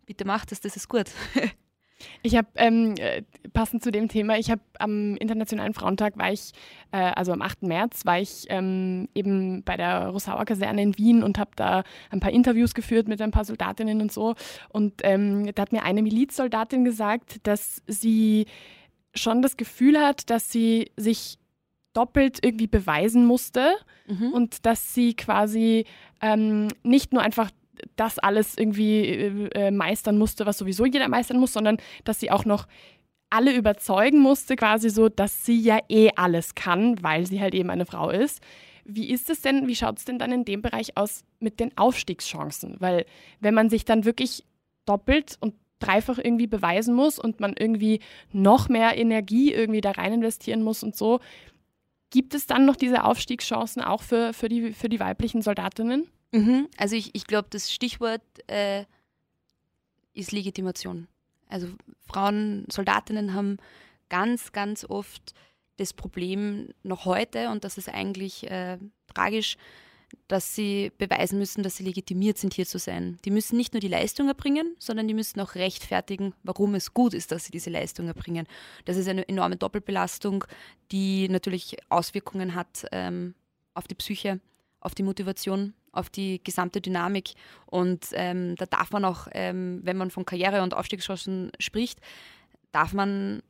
[0.06, 1.10] bitte mach das, das ist gut.
[2.24, 6.52] Ich habe, ähm, äh, passend zu dem Thema, ich habe am Internationalen Frauentag war ich,
[6.92, 7.64] äh, also am 8.
[7.64, 12.20] März, war ich ähm, eben bei der Rosauer Kaserne in Wien und habe da ein
[12.20, 14.36] paar Interviews geführt mit ein paar Soldatinnen und so.
[14.68, 18.46] Und ähm, da hat mir eine Milizsoldatin gesagt, dass sie
[19.14, 21.40] schon das Gefühl hat, dass sie sich
[21.96, 23.76] doppelt irgendwie beweisen musste
[24.08, 24.32] mhm.
[24.34, 25.86] und dass sie quasi
[26.22, 27.50] ähm, nicht nur einfach
[27.96, 32.32] das alles irgendwie äh, äh, meistern musste, was sowieso jeder meistern muss, sondern dass sie
[32.32, 32.68] auch noch
[33.30, 37.70] alle überzeugen musste, quasi so, dass sie ja eh alles kann, weil sie halt eben
[37.70, 38.42] eine Frau ist.
[38.86, 41.76] Wie ist es denn, wie schaut es denn dann in dem Bereich aus mit den
[41.78, 42.76] Aufstiegschancen?
[42.80, 43.06] Weil
[43.40, 44.44] wenn man sich dann wirklich
[44.86, 48.00] doppelt und dreifach irgendwie beweisen muss und man irgendwie
[48.32, 51.20] noch mehr Energie irgendwie da rein investieren muss und so,
[52.16, 56.08] Gibt es dann noch diese Aufstiegschancen auch für, für, die, für die weiblichen Soldatinnen?
[56.32, 56.70] Mhm.
[56.78, 58.86] Also ich, ich glaube, das Stichwort äh,
[60.14, 61.10] ist Legitimation.
[61.50, 61.68] Also
[62.08, 63.58] Frauen, Soldatinnen haben
[64.08, 65.34] ganz, ganz oft
[65.76, 68.78] das Problem noch heute, und das ist eigentlich äh,
[69.14, 69.58] tragisch,
[70.28, 73.20] dass sie beweisen müssen, dass sie legitimiert sind, hier zu sein.
[73.26, 77.14] Die müssen nicht nur die Leistung erbringen, sondern die müssen auch rechtfertigen, warum es gut
[77.14, 78.48] ist, dass sie diese Leistung erbringen.
[78.86, 80.46] Das ist eine enorme Doppelbelastung,
[80.92, 83.36] die natürlich Auswirkungen hat ähm,
[83.74, 84.40] auf die Psyche,
[84.80, 87.34] auf die Motivation, auf die gesamte Dynamik.
[87.66, 92.00] Und ähm, da darf man auch, ähm, wenn man von Karriere und Aufstiegschancen spricht,
[92.72, 93.42] darf man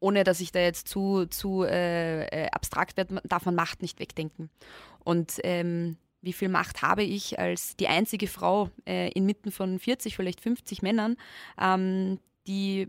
[0.00, 4.00] ohne dass ich da jetzt zu, zu äh, äh abstrakt werde, darf man Macht nicht
[4.00, 4.50] wegdenken.
[5.04, 10.16] Und ähm, wie viel Macht habe ich als die einzige Frau äh, inmitten von 40,
[10.16, 11.16] vielleicht 50 Männern,
[11.60, 12.88] ähm, die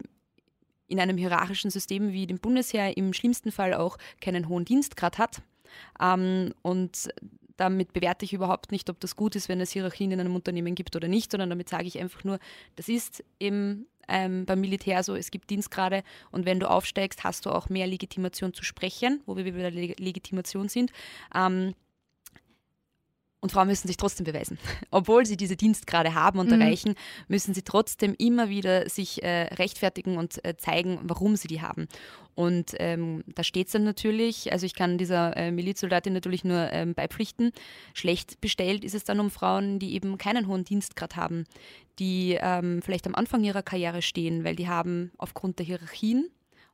[0.88, 5.42] in einem hierarchischen System wie dem Bundesheer im schlimmsten Fall auch keinen hohen Dienstgrad hat.
[6.02, 7.10] Ähm, und
[7.58, 10.76] damit bewerte ich überhaupt nicht, ob das gut ist, wenn es Hierarchien in einem Unternehmen
[10.76, 12.40] gibt oder nicht, sondern damit sage ich einfach nur,
[12.76, 17.46] das ist im, ähm, beim Militär so, es gibt Dienstgrade und wenn du aufsteigst, hast
[17.46, 20.92] du auch mehr Legitimation zu sprechen, wo wir wieder Legitimation sind.
[21.36, 21.74] Ähm,
[23.42, 24.58] und Frauen müssen sich trotzdem beweisen.
[24.92, 26.60] Obwohl sie diese Dienstgrade haben und mhm.
[26.62, 26.96] erreichen,
[27.28, 31.88] müssen sie trotzdem immer wieder sich äh, rechtfertigen und äh, zeigen, warum sie die haben.
[32.36, 36.72] Und ähm, da steht es dann natürlich, also ich kann dieser äh, Milizsoldatin natürlich nur
[36.72, 37.52] ähm, beipflichten,
[37.94, 41.46] schlecht bestellt ist es dann um Frauen, die eben keinen hohen Dienstgrad haben,
[42.00, 46.30] die ähm, vielleicht am Anfang ihrer Karriere stehen, weil die haben aufgrund der Hierarchien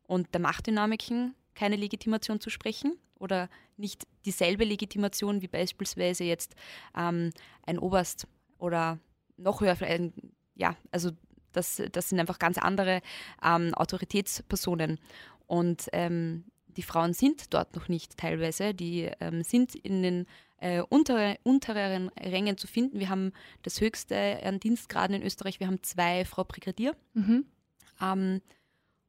[0.06, 6.56] und der Machtdynamiken keine Legitimation zu sprechen oder nicht dieselbe Legitimation wie beispielsweise jetzt
[6.96, 7.32] ähm,
[7.65, 9.00] ein Oberst oder
[9.38, 9.78] noch höher,
[10.56, 11.12] ja, also
[11.52, 13.02] das, das sind einfach ganz andere
[13.44, 15.00] ähm, Autoritätspersonen.
[15.48, 20.26] Und ähm, die Frauen sind dort noch nicht teilweise, die ähm, sind in den
[20.58, 23.00] äh, untere, untereren Rängen zu finden.
[23.00, 23.32] Wir haben
[23.63, 26.96] das höchste an Dienstgraden in Österreich, wir haben zwei Frau Brigadier.
[27.13, 27.46] Mhm.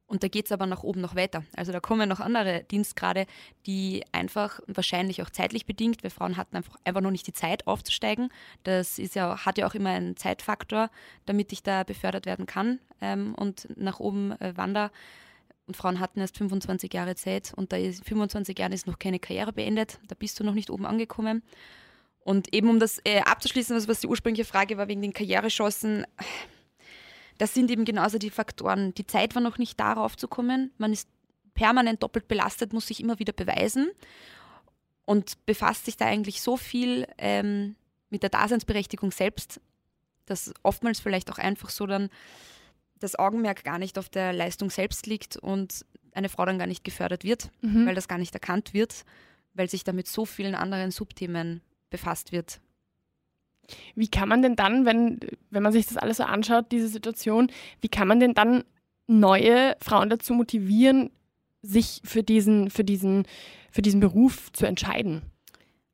[0.07, 1.43] Und da geht es aber nach oben noch weiter.
[1.55, 3.25] Also da kommen noch andere Dienstgrade,
[3.65, 7.67] die einfach wahrscheinlich auch zeitlich bedingt, weil Frauen hatten einfach, einfach noch nicht die Zeit
[7.67, 8.29] aufzusteigen.
[8.63, 10.89] Das ist ja, hat ja auch immer einen Zeitfaktor,
[11.25, 14.91] damit ich da befördert werden kann ähm, und nach oben äh, wandere.
[15.67, 19.19] Und Frauen hatten erst 25 Jahre Zeit und da ist 25 Jahren ist noch keine
[19.19, 19.99] Karriere beendet.
[20.07, 21.43] Da bist du noch nicht oben angekommen.
[22.21, 26.05] Und eben um das äh, abzuschließen, also was die ursprüngliche Frage war wegen den Karrierechancen,
[27.37, 28.93] das sind eben genauso die Faktoren.
[28.95, 30.71] Die Zeit war noch nicht darauf zu kommen.
[30.77, 31.07] Man ist
[31.53, 33.89] permanent doppelt belastet, muss sich immer wieder beweisen
[35.05, 37.75] und befasst sich da eigentlich so viel ähm,
[38.09, 39.59] mit der Daseinsberechtigung selbst,
[40.25, 42.09] dass oftmals vielleicht auch einfach so dann
[42.99, 46.83] das Augenmerk gar nicht auf der Leistung selbst liegt und eine Frau dann gar nicht
[46.83, 47.85] gefördert wird, mhm.
[47.85, 49.05] weil das gar nicht erkannt wird,
[49.53, 52.59] weil sich damit so vielen anderen Subthemen befasst wird.
[53.95, 57.51] Wie kann man denn dann, wenn, wenn man sich das alles so anschaut, diese Situation,
[57.81, 58.63] wie kann man denn dann
[59.07, 61.11] neue Frauen dazu motivieren,
[61.61, 63.25] sich für diesen, für diesen,
[63.71, 65.21] für diesen Beruf zu entscheiden?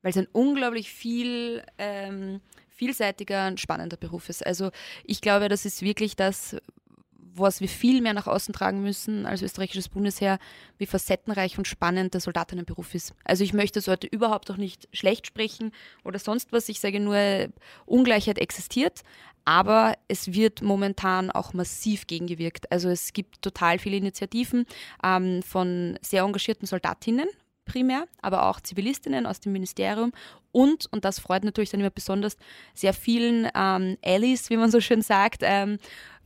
[0.01, 4.45] Weil es ein unglaublich viel ähm, vielseitiger und spannender Beruf ist.
[4.45, 4.71] Also
[5.05, 6.57] ich glaube, das ist wirklich das,
[7.35, 10.39] was wir viel mehr nach außen tragen müssen als österreichisches Bundesheer,
[10.77, 13.13] wie facettenreich und spannend der Soldatinnenberuf ist.
[13.23, 15.71] Also ich möchte es heute überhaupt auch nicht schlecht sprechen
[16.03, 16.69] oder sonst was.
[16.69, 17.47] Ich sage nur,
[17.85, 19.01] Ungleichheit existiert,
[19.45, 22.71] aber es wird momentan auch massiv gegengewirkt.
[22.71, 24.65] Also es gibt total viele Initiativen
[25.03, 27.27] ähm, von sehr engagierten Soldatinnen,
[27.65, 30.11] primär, aber auch Zivilistinnen aus dem Ministerium
[30.53, 32.37] und, und das freut natürlich dann immer besonders,
[32.75, 35.79] sehr vielen ähm, Allies, wie man so schön sagt, ähm,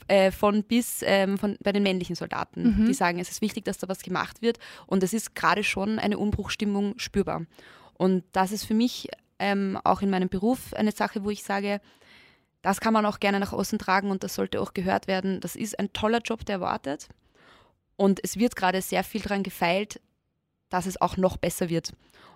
[0.08, 2.86] äh, von bis ähm, von, bei den männlichen Soldaten, mhm.
[2.86, 6.00] die sagen, es ist wichtig, dass da was gemacht wird und es ist gerade schon
[6.00, 7.46] eine Umbruchstimmung spürbar.
[7.94, 11.82] Und das ist für mich ähm, auch in meinem Beruf eine Sache, wo ich sage,
[12.62, 15.40] das kann man auch gerne nach außen tragen und das sollte auch gehört werden.
[15.40, 17.08] Das ist ein toller Job, der wartet.
[17.96, 20.02] Und es wird gerade sehr viel daran gefeilt,
[20.70, 21.94] dass es auch noch besser wird.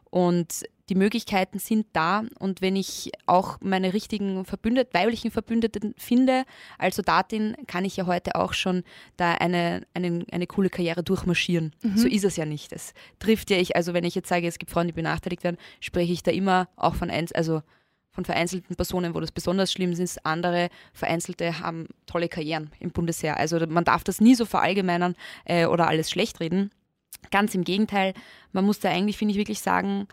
[0.09, 2.25] Und die Möglichkeiten sind da.
[2.37, 6.43] Und wenn ich auch meine richtigen Verbündeten, weiblichen Verbündeten finde,
[6.77, 8.83] als Soldatin, kann ich ja heute auch schon
[9.15, 11.73] da eine, eine, eine coole Karriere durchmarschieren.
[11.81, 11.97] Mhm.
[11.97, 12.73] So ist es ja nicht.
[12.73, 15.55] Es trifft ja ich, also wenn ich jetzt sage, es gibt Frauen, die benachteiligt werden,
[15.79, 17.61] spreche ich da immer auch von eins, also
[18.09, 20.25] von vereinzelten Personen, wo das besonders schlimm ist.
[20.25, 23.37] Andere Vereinzelte haben tolle Karrieren im Bundesheer.
[23.37, 26.69] Also man darf das nie so verallgemeinern äh, oder alles schlecht reden.
[27.29, 28.13] Ganz im Gegenteil,
[28.51, 30.09] man muss da eigentlich, finde ich, wirklich sagen,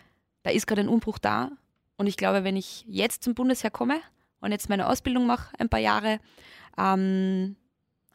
[0.48, 1.50] da ist gerade ein Umbruch da.
[1.98, 4.00] Und ich glaube, wenn ich jetzt zum Bundesheer komme
[4.40, 6.20] und jetzt meine Ausbildung mache, ein paar Jahre,
[6.78, 7.56] ähm,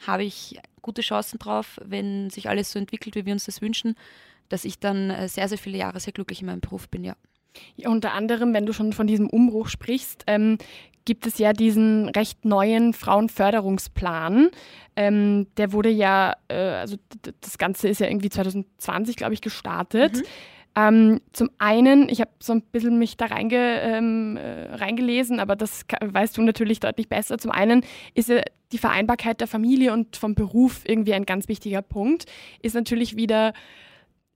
[0.08, 3.96] habe ich gute Chancen drauf, wenn sich alles so entwickelt, wie wir uns das wünschen,
[4.50, 7.16] dass ich dann äh, sehr, sehr viele Jahre sehr glücklich in meinem Beruf bin, ja.
[7.76, 10.58] ja unter anderem, wenn du schon von diesem Umbruch sprichst, ähm,
[11.06, 14.50] gibt es ja diesen recht neuen Frauenförderungsplan.
[14.96, 16.98] Ähm, der wurde ja, äh, also
[17.42, 20.18] das Ganze ist ja irgendwie 2020, glaube ich, gestartet.
[20.18, 20.24] Mhm.
[20.76, 25.56] Ähm, zum einen, ich habe so ein bisschen mich da reinge, ähm, äh, reingelesen, aber
[25.56, 27.38] das weißt du natürlich deutlich besser.
[27.38, 31.84] Zum einen ist ja die Vereinbarkeit der Familie und vom Beruf irgendwie ein ganz wichtiger
[31.84, 32.26] Punkt.
[32.62, 33.54] Ist natürlich wieder,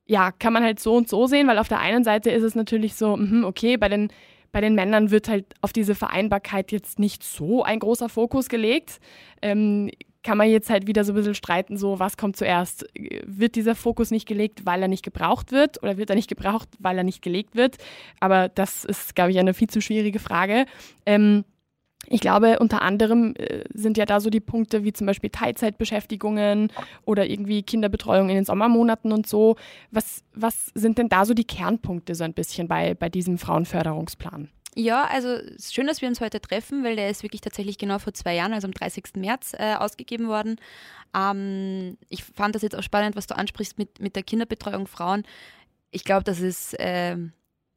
[0.06, 2.54] ja, kann man halt so und so sehen, weil auf der einen Seite ist es
[2.54, 4.10] natürlich so, mh, okay, bei den
[4.52, 9.00] bei den Männern wird halt auf diese Vereinbarkeit jetzt nicht so ein großer Fokus gelegt.
[9.42, 9.92] Ähm,
[10.28, 12.86] kann man jetzt halt wieder so ein bisschen streiten, so was kommt zuerst?
[13.26, 16.68] Wird dieser Fokus nicht gelegt, weil er nicht gebraucht wird oder wird er nicht gebraucht,
[16.80, 17.78] weil er nicht gelegt wird?
[18.20, 20.66] Aber das ist, glaube ich, eine viel zu schwierige Frage.
[21.06, 21.46] Ähm,
[22.08, 26.74] ich glaube, unter anderem äh, sind ja da so die Punkte wie zum Beispiel Teilzeitbeschäftigungen
[27.06, 29.56] oder irgendwie Kinderbetreuung in den Sommermonaten und so.
[29.92, 34.50] Was, was sind denn da so die Kernpunkte so ein bisschen bei, bei diesem Frauenförderungsplan?
[34.80, 38.14] Ja, also schön, dass wir uns heute treffen, weil der ist wirklich tatsächlich genau vor
[38.14, 39.06] zwei Jahren, also am 30.
[39.16, 40.58] März, äh, ausgegeben worden.
[41.16, 45.24] Ähm, ich fand das jetzt auch spannend, was du ansprichst mit, mit der Kinderbetreuung Frauen.
[45.90, 47.18] Ich glaube, das ist, äh,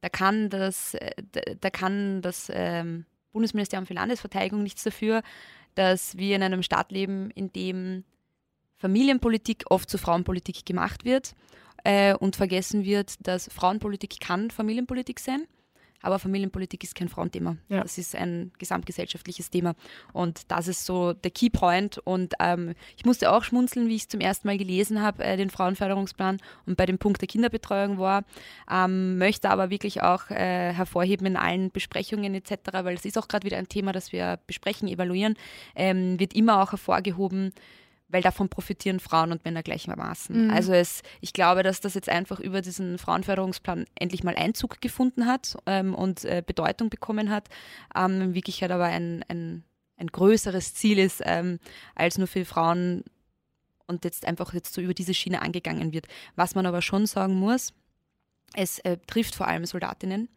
[0.01, 1.09] da kann das, äh,
[1.59, 5.23] da kann das ähm, Bundesministerium für Landesverteidigung nichts dafür,
[5.73, 8.03] dass wir in einem Staat leben, in dem
[8.77, 11.33] Familienpolitik oft zu Frauenpolitik gemacht wird
[11.83, 15.47] äh, und vergessen wird, dass Frauenpolitik kann Familienpolitik sein
[16.01, 17.57] aber Familienpolitik ist kein Frauenthema.
[17.69, 17.81] Ja.
[17.81, 19.75] Das ist ein gesamtgesellschaftliches Thema.
[20.13, 21.97] Und das ist so der Keypoint.
[21.99, 25.37] Und ähm, ich musste auch schmunzeln, wie ich es zum ersten Mal gelesen habe, äh,
[25.37, 28.23] den Frauenförderungsplan und bei dem Punkt der Kinderbetreuung war.
[28.69, 33.27] Ähm, möchte aber wirklich auch äh, hervorheben in allen Besprechungen etc., weil es ist auch
[33.27, 35.35] gerade wieder ein Thema, das wir besprechen, evaluieren,
[35.75, 37.53] ähm, wird immer auch hervorgehoben,
[38.11, 40.47] weil davon profitieren Frauen und Männer gleichermaßen.
[40.47, 40.51] Mhm.
[40.51, 45.25] Also es, ich glaube, dass das jetzt einfach über diesen Frauenförderungsplan endlich mal Einzug gefunden
[45.25, 47.49] hat ähm, und äh, Bedeutung bekommen hat.
[47.95, 49.63] Ähm, in Wirklichkeit aber ein, ein,
[49.97, 51.59] ein größeres Ziel ist, ähm,
[51.95, 53.03] als nur für Frauen
[53.87, 56.07] und jetzt einfach jetzt so über diese Schiene angegangen wird.
[56.35, 57.73] Was man aber schon sagen muss,
[58.53, 60.29] es äh, trifft vor allem Soldatinnen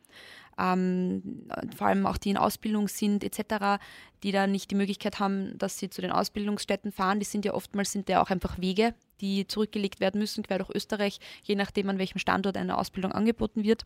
[0.59, 3.83] ähm, vor allem auch die in Ausbildung sind etc.,
[4.23, 7.21] die da nicht die Möglichkeit haben, dass sie zu den Ausbildungsstätten fahren.
[7.21, 10.71] Die sind ja oftmals sind ja auch einfach Wege, die zurückgelegt werden müssen, quer durch
[10.71, 13.85] Österreich, je nachdem an welchem Standort eine Ausbildung angeboten wird.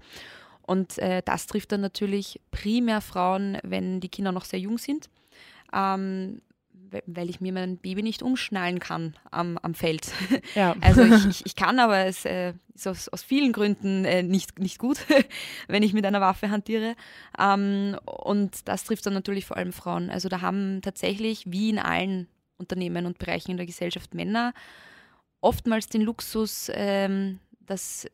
[0.63, 5.09] Und äh, das trifft dann natürlich primär Frauen, wenn die Kinder noch sehr jung sind.
[5.73, 6.43] Ähm,
[7.07, 10.13] weil ich mir mein Baby nicht umschnallen kann am, am Feld.
[10.55, 10.75] Ja.
[10.81, 14.59] Also ich, ich, ich, kann, aber es äh, ist aus, aus vielen Gründen äh, nicht,
[14.59, 14.99] nicht gut,
[15.69, 16.95] wenn ich mit einer Waffe hantiere.
[17.39, 20.11] Ähm, und das trifft dann natürlich vor allem Frauen.
[20.11, 24.53] Also da haben tatsächlich, wie in allen Unternehmen und Bereichen in der Gesellschaft, Männer
[25.41, 28.07] oftmals den Luxus, ähm, dass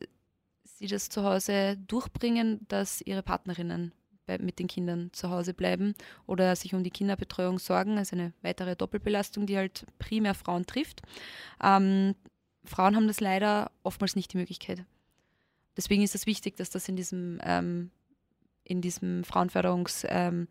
[0.63, 3.93] sie das zu Hause durchbringen, dass ihre Partnerinnen
[4.25, 5.95] bei, mit den Kindern zu Hause bleiben
[6.27, 7.97] oder sich um die Kinderbetreuung sorgen.
[7.97, 11.01] Also eine weitere Doppelbelastung, die halt primär Frauen trifft.
[11.63, 12.15] Ähm,
[12.63, 14.85] Frauen haben das leider oftmals nicht die Möglichkeit.
[15.77, 17.91] Deswegen ist es wichtig, dass das in diesem, ähm,
[18.63, 20.47] in diesem Frauenförderungsplan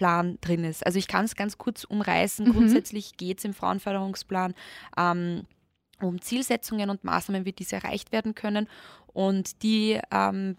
[0.00, 0.84] ähm, drin ist.
[0.86, 2.46] Also ich kann es ganz kurz umreißen.
[2.46, 2.52] Mhm.
[2.52, 4.54] Grundsätzlich geht es im Frauenförderungsplan
[4.96, 5.44] ähm,
[6.00, 8.68] um Zielsetzungen und Maßnahmen, wie diese erreicht werden können.
[9.08, 10.56] Und die ähm,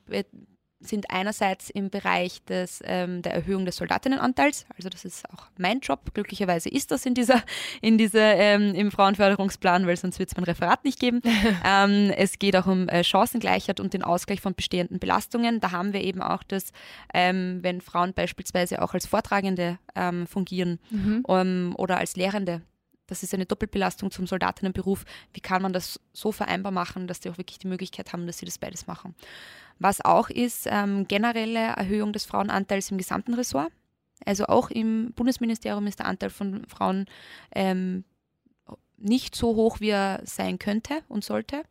[0.82, 5.80] sind einerseits im Bereich des, ähm, der Erhöhung des Soldatinnenanteils, also das ist auch mein
[5.82, 6.14] Job.
[6.14, 7.44] Glücklicherweise ist das in dieser,
[7.82, 11.22] in dieser ähm, im Frauenförderungsplan, weil sonst wird es mein Referat nicht geben.
[11.66, 15.60] ähm, es geht auch um äh, Chancengleichheit und den Ausgleich von bestehenden Belastungen.
[15.60, 16.72] Da haben wir eben auch das,
[17.14, 21.24] ähm, wenn Frauen beispielsweise auch als Vortragende ähm, fungieren mhm.
[21.26, 22.62] um, oder als Lehrende
[23.10, 25.04] das ist eine Doppelbelastung zum Soldatinnenberuf.
[25.34, 28.38] Wie kann man das so vereinbar machen, dass die auch wirklich die Möglichkeit haben, dass
[28.38, 29.16] sie das beides machen?
[29.80, 33.72] Was auch ist, ähm, generelle Erhöhung des Frauenanteils im gesamten Ressort.
[34.26, 37.06] Also auch im Bundesministerium ist der Anteil von Frauen
[37.56, 38.04] ähm,
[38.98, 41.64] nicht so hoch, wie er sein könnte und sollte.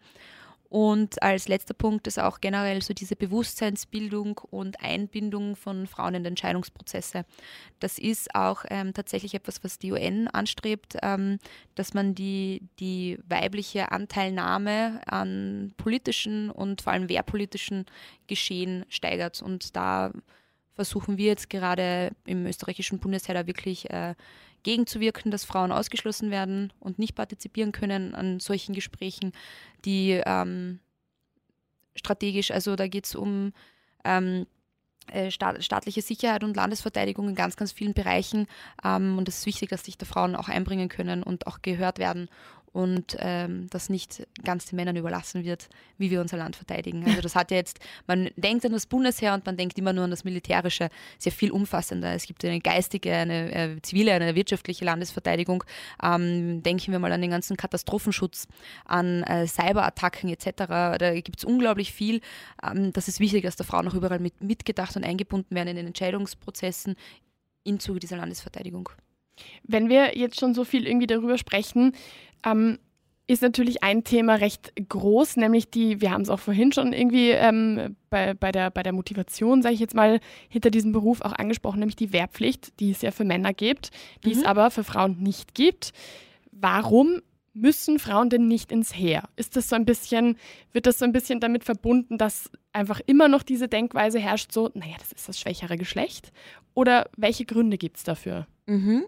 [0.69, 6.25] Und als letzter Punkt ist auch generell so diese Bewusstseinsbildung und Einbindung von Frauen in
[6.27, 7.25] Entscheidungsprozesse.
[7.81, 11.39] Das ist auch ähm, tatsächlich etwas, was die UN anstrebt, ähm,
[11.75, 17.87] dass man die, die weibliche Anteilnahme an politischen und vor allem wehrpolitischen
[18.27, 19.41] Geschehen steigert.
[19.41, 20.12] Und da
[20.75, 24.14] versuchen wir jetzt gerade im österreichischen Bundesheer da wirklich äh,
[24.62, 29.32] gegenzuwirken, dass Frauen ausgeschlossen werden und nicht partizipieren können an solchen Gesprächen,
[29.84, 30.80] die ähm,
[31.94, 33.52] strategisch, also da geht es um
[34.04, 34.46] ähm,
[35.11, 38.46] äh, staatliche Sicherheit und Landesverteidigung in ganz, ganz vielen Bereichen.
[38.84, 41.98] Ähm, und es ist wichtig, dass sich da Frauen auch einbringen können und auch gehört
[41.98, 42.28] werden
[42.73, 47.05] und ähm, das nicht ganz den Männern überlassen wird, wie wir unser Land verteidigen.
[47.07, 50.05] Also das hat ja jetzt, man denkt an das Bundesheer und man denkt immer nur
[50.05, 52.14] an das Militärische, sehr viel umfassender.
[52.14, 55.64] Es gibt eine geistige, eine äh, zivile, eine wirtschaftliche Landesverteidigung.
[56.03, 58.47] Ähm, denken wir mal an den ganzen Katastrophenschutz,
[58.85, 60.53] an äh, Cyberattacken etc.
[60.99, 62.21] Da gibt es unglaublich viel.
[62.62, 65.77] Ähm, das ist wichtig, dass da Frauen auch überall mit, mitgedacht und eingebunden werden in
[65.77, 66.97] den Entscheidungsprozessen
[67.64, 68.91] im Zuge dieser Landesverteidigung.
[69.62, 71.93] Wenn wir jetzt schon so viel irgendwie darüber sprechen,
[72.45, 72.78] ähm,
[73.28, 77.30] ist natürlich ein Thema recht groß, nämlich die, wir haben es auch vorhin schon irgendwie
[77.30, 81.34] ähm, bei, bei, der, bei der Motivation, sage ich jetzt mal, hinter diesem Beruf auch
[81.34, 83.91] angesprochen, nämlich die Wehrpflicht, die es ja für Männer gibt,
[84.24, 84.41] die mhm.
[84.41, 85.93] es aber für Frauen nicht gibt.
[86.51, 87.20] Warum
[87.53, 89.28] müssen Frauen denn nicht ins Heer?
[89.36, 90.39] Ist das so ein bisschen,
[90.72, 94.70] wird das so ein bisschen damit verbunden, dass einfach immer noch diese Denkweise herrscht, so,
[94.72, 96.32] naja, das ist das schwächere Geschlecht?
[96.72, 98.47] Oder welche Gründe gibt es dafür?
[98.66, 99.05] Mhm.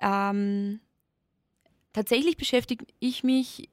[0.00, 0.80] Ähm,
[1.92, 3.68] tatsächlich beschäftige ich mich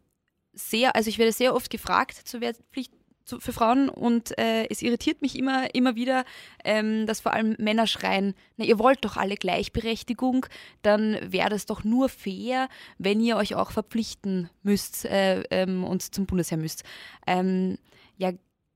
[0.54, 2.94] sehr, also ich werde sehr oft gefragt zur Wehrpflicht
[3.26, 6.26] für Frauen und äh, es irritiert mich immer, immer wieder,
[6.64, 10.48] ähm, dass vor allem Männer schreien, na ihr wollt doch alle Gleichberechtigung,
[10.82, 16.02] dann wäre das doch nur fair, wenn ihr euch auch verpflichten müsst äh, ähm, und
[16.02, 16.84] zum Bundesheer müsst.
[17.28, 17.78] Ähm,
[18.18, 18.32] ja,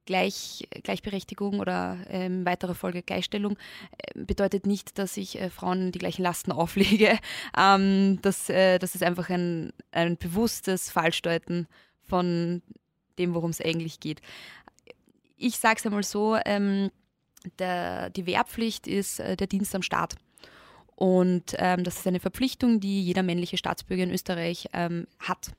[0.06, 3.58] Gleich, Gleichberechtigung oder ähm, weitere Folge Gleichstellung
[3.98, 7.18] äh, bedeutet nicht, dass ich äh, Frauen die gleichen Lasten auflege.
[7.58, 11.68] Ähm, das, äh, das ist einfach ein, ein bewusstes Falschdeuten
[12.02, 12.62] von
[13.18, 14.22] dem, worum es eigentlich geht.
[15.38, 16.90] Ich sage es einmal so, ähm,
[17.60, 20.16] der, die Wehrpflicht ist äh, der Dienst am Staat.
[20.96, 25.52] Und ähm, das ist eine Verpflichtung, die jeder männliche Staatsbürger in Österreich ähm, hat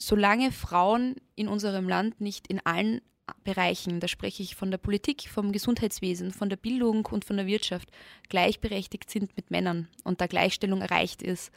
[0.00, 3.02] solange Frauen in unserem Land nicht in allen
[3.44, 7.46] Bereichen, da spreche ich von der Politik, vom Gesundheitswesen, von der Bildung und von der
[7.46, 7.90] Wirtschaft,
[8.28, 11.52] gleichberechtigt sind mit Männern und da Gleichstellung erreicht ist,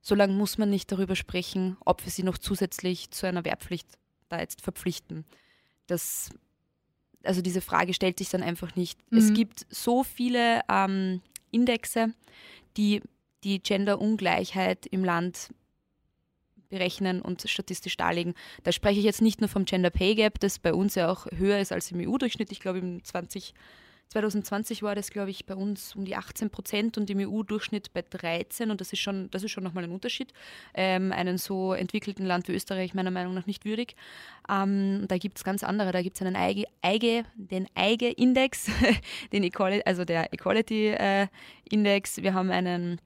[0.00, 3.88] solange muss man nicht darüber sprechen, ob wir sie noch zusätzlich zu einer Wehrpflicht
[4.28, 5.24] da jetzt verpflichten.
[5.86, 6.30] Das,
[7.24, 9.00] also diese Frage stellt sich dann einfach nicht.
[9.10, 9.18] Mhm.
[9.18, 11.20] Es gibt so viele ähm,
[11.50, 12.14] Indexe,
[12.76, 13.02] die
[13.44, 15.50] die Genderungleichheit im Land
[16.68, 18.34] berechnen und statistisch darlegen.
[18.62, 21.26] Da spreche ich jetzt nicht nur vom Gender Pay Gap, das bei uns ja auch
[21.34, 22.52] höher ist als im EU-Durchschnitt.
[22.52, 23.54] Ich glaube, im 20,
[24.08, 28.02] 2020 war das, glaube ich, bei uns um die 18 Prozent und im EU-Durchschnitt bei
[28.02, 30.32] 13 und das ist schon, das ist schon nochmal ein Unterschied.
[30.74, 33.96] Ähm, einen so entwickelten Land wie Österreich meiner Meinung nach nicht würdig.
[34.50, 35.92] Ähm, da gibt es ganz andere.
[35.92, 38.70] Da gibt es einen EIGE, EIGE, den EIGE-Index,
[39.32, 42.18] den Equality, also der Equality-Index.
[42.18, 43.00] Äh, Wir haben einen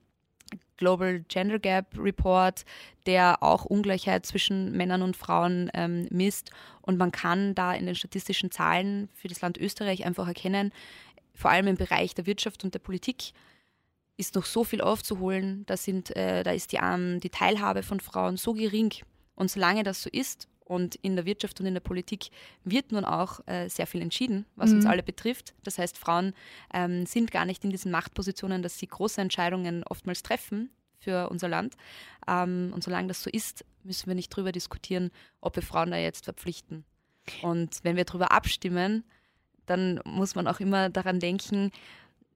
[0.77, 2.65] Global Gender Gap Report,
[3.05, 6.51] der auch Ungleichheit zwischen Männern und Frauen ähm, misst.
[6.81, 10.71] Und man kann da in den statistischen Zahlen für das Land Österreich einfach erkennen,
[11.35, 13.33] vor allem im Bereich der Wirtschaft und der Politik
[14.17, 15.65] ist noch so viel aufzuholen.
[15.65, 18.93] Da, sind, äh, da ist die, ähm, die Teilhabe von Frauen so gering.
[19.35, 22.29] Und solange das so ist Und in der Wirtschaft und in der Politik
[22.63, 24.77] wird nun auch äh, sehr viel entschieden, was mhm.
[24.77, 25.53] uns alle betrifft.
[25.63, 26.33] Das heißt, Frauen
[26.73, 31.49] ähm, sind gar nicht in diesen Machtpositionen, dass sie große Entscheidungen oftmals treffen für unser
[31.49, 31.75] Land.
[32.27, 35.11] Ähm, und solange das so ist, müssen wir nicht darüber diskutieren,
[35.41, 36.85] ob wir Frauen da jetzt verpflichten.
[37.41, 39.03] Und wenn wir darüber abstimmen,
[39.65, 41.71] dann muss man auch immer daran denken,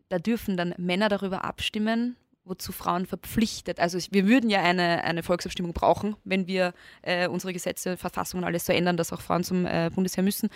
[0.09, 2.15] da dürfen dann Männer darüber abstimmen,
[2.47, 3.79] wozu Frauen verpflichtet.
[3.79, 8.65] Also wir würden ja eine, eine Volksabstimmung brauchen, wenn wir äh, unsere Gesetze, Verfassungen alles
[8.65, 10.49] so ändern, dass auch Frauen zum äh, Bundesheer müssen.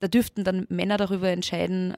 [0.00, 1.94] Da dürften dann Männer darüber entscheiden,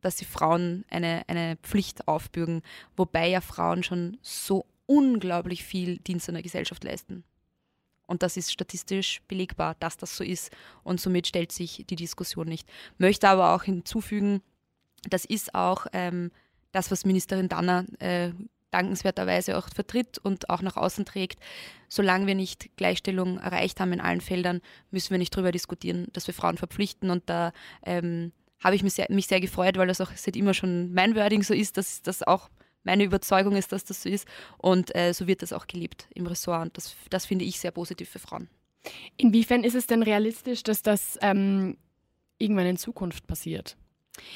[0.00, 2.62] dass sie Frauen eine, eine Pflicht aufbürgen,
[2.96, 7.24] wobei ja Frauen schon so unglaublich viel Dienst an der Gesellschaft leisten.
[8.06, 10.50] Und das ist statistisch belegbar, dass das so ist.
[10.82, 12.68] Und somit stellt sich die Diskussion nicht.
[12.98, 14.42] Möchte aber auch hinzufügen,
[15.08, 16.32] das ist auch ähm,
[16.72, 18.32] das, was Ministerin Danner äh,
[18.70, 21.40] dankenswerterweise auch vertritt und auch nach außen trägt.
[21.88, 24.60] Solange wir nicht Gleichstellung erreicht haben in allen Feldern,
[24.90, 27.10] müssen wir nicht darüber diskutieren, dass wir Frauen verpflichten.
[27.10, 27.52] Und da
[27.84, 31.14] ähm, habe ich mich sehr, mich sehr gefreut, weil das auch seit immer schon mein
[31.16, 32.50] Wording so ist, dass das auch
[32.84, 34.26] meine Überzeugung ist, dass das so ist.
[34.58, 36.62] Und äh, so wird das auch gelebt im Ressort.
[36.62, 38.48] Und das, das finde ich sehr positiv für Frauen.
[39.16, 41.76] Inwiefern ist es denn realistisch, dass das ähm,
[42.38, 43.76] irgendwann in Zukunft passiert?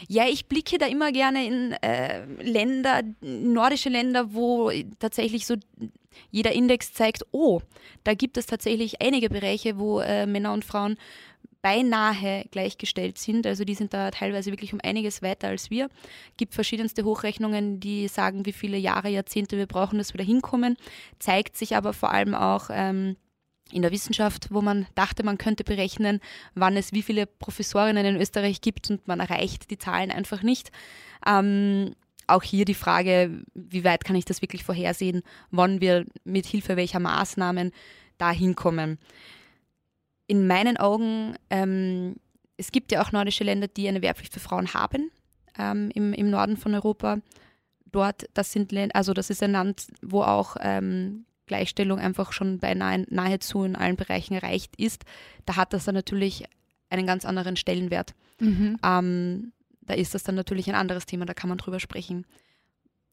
[0.09, 5.57] Ja, ich blicke da immer gerne in äh, Länder, nordische Länder, wo tatsächlich so
[6.31, 7.61] jeder Index zeigt, oh,
[8.05, 10.97] da gibt es tatsächlich einige Bereiche, wo äh, Männer und Frauen
[11.65, 13.47] beinahe gleichgestellt sind.
[13.47, 15.87] Also die sind da teilweise wirklich um einiges weiter als wir.
[15.87, 20.25] Es Gibt verschiedenste Hochrechnungen, die sagen, wie viele Jahre, Jahrzehnte wir brauchen, dass wir da
[20.25, 20.77] hinkommen.
[21.19, 23.17] Zeigt sich aber vor allem auch ähm,
[23.75, 26.21] in der Wissenschaft, wo man dachte, man könnte berechnen,
[26.55, 30.71] wann es wie viele Professorinnen in Österreich gibt und man erreicht die Zahlen einfach nicht.
[31.27, 31.95] Ähm,
[32.27, 36.77] auch hier die Frage, wie weit kann ich das wirklich vorhersehen, wann wir mit Hilfe
[36.77, 37.73] welcher Maßnahmen
[38.17, 38.99] da hinkommen
[40.27, 42.17] in meinen Augen, ähm,
[42.57, 45.11] es gibt ja auch nordische Länder, die eine Wehrpflicht für Frauen haben,
[45.59, 47.19] ähm, im, im Norden von Europa.
[47.87, 53.05] Dort, das sind also das ist ein Land, wo auch ähm, Gleichstellung einfach schon beinahe
[53.09, 55.05] nahezu in allen Bereichen erreicht ist.
[55.47, 56.45] Da hat das dann natürlich
[56.91, 58.15] einen ganz anderen Stellenwert.
[58.41, 58.79] Mhm.
[58.85, 62.27] Ähm, da ist das dann natürlich ein anderes Thema, da kann man drüber sprechen.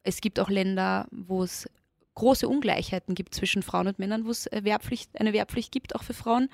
[0.02, 1.68] Es gibt auch Länder, wo es
[2.14, 6.02] große Ungleichheiten gibt zwischen Frauen und Männern, wo es äh, Wehrpflicht, eine Wehrpflicht gibt, auch
[6.02, 6.48] für Frauen.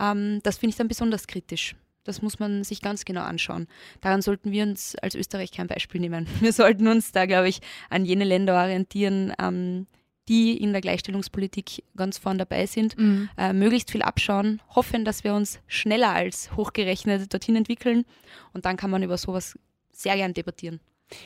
[0.00, 1.76] Ähm, das finde ich dann besonders kritisch.
[2.04, 3.68] Das muss man sich ganz genau anschauen.
[4.00, 6.26] Daran sollten wir uns als Österreich kein Beispiel nehmen.
[6.40, 7.60] Wir sollten uns da, glaube ich,
[7.90, 9.86] an jene Länder orientieren, ähm,
[10.28, 13.28] die in der Gleichstellungspolitik ganz vorn dabei sind, mhm.
[13.36, 18.04] äh, möglichst viel abschauen, hoffen, dass wir uns schneller als hochgerechnet dorthin entwickeln
[18.52, 19.58] und dann kann man über sowas
[19.90, 20.80] sehr gern debattieren.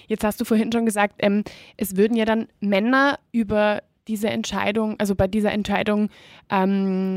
[0.08, 1.44] Jetzt hast du vorhin schon gesagt, ähm,
[1.76, 6.10] es würden ja dann Männer über diese Entscheidung, also bei dieser Entscheidung,
[6.50, 7.16] ähm,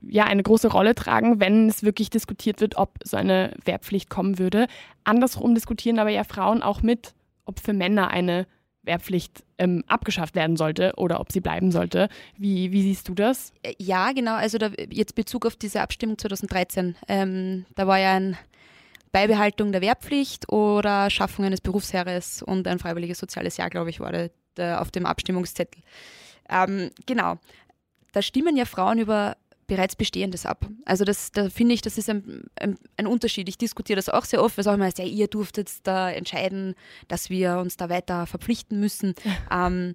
[0.00, 4.38] ja, eine große Rolle tragen, wenn es wirklich diskutiert wird, ob so eine Wehrpflicht kommen
[4.38, 4.66] würde.
[5.04, 7.14] Andersrum diskutieren aber ja Frauen auch mit,
[7.44, 8.46] ob für Männer eine
[8.86, 12.08] Wehrpflicht ähm, abgeschafft werden sollte oder ob sie bleiben sollte.
[12.36, 13.52] Wie, wie siehst du das?
[13.62, 14.34] Äh, ja, genau.
[14.34, 16.96] Also da, jetzt Bezug auf diese Abstimmung 2013.
[17.08, 18.36] Ähm, da war ja ein
[19.12, 24.12] Beibehaltung der Wehrpflicht oder Schaffung eines Berufsheeres und ein freiwilliges soziales Jahr, glaube ich, war
[24.12, 25.82] der, der auf dem Abstimmungszettel.
[26.48, 27.38] Ähm, genau.
[28.12, 29.36] Da stimmen ja Frauen über
[29.66, 30.68] bereits Bestehendes ab.
[30.84, 33.48] Also das, da finde ich, das ist ein, ein, ein, Unterschied.
[33.48, 36.10] Ich diskutiere das auch sehr oft, weil es auch immer heißt, ja, ihr durftet da
[36.10, 36.74] entscheiden,
[37.08, 39.14] dass wir uns da weiter verpflichten müssen.
[39.50, 39.94] ähm,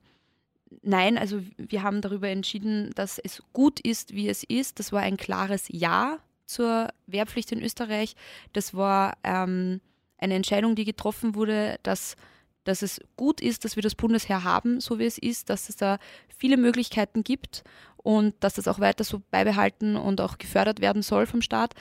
[0.82, 4.80] nein, also wir haben darüber entschieden, dass es gut ist, wie es ist.
[4.80, 8.16] Das war ein klares Ja zur Wehrpflicht in Österreich.
[8.52, 9.80] Das war ähm,
[10.18, 12.18] eine Entscheidung, die getroffen wurde, dass,
[12.66, 15.78] dass es gut ist, dass wir das Bundesheer haben, so wie es ist, dass es
[15.78, 15.98] da
[16.28, 17.64] viele Möglichkeiten gibt
[18.04, 21.74] und dass das auch weiter so beibehalten und auch gefördert werden soll vom Staat.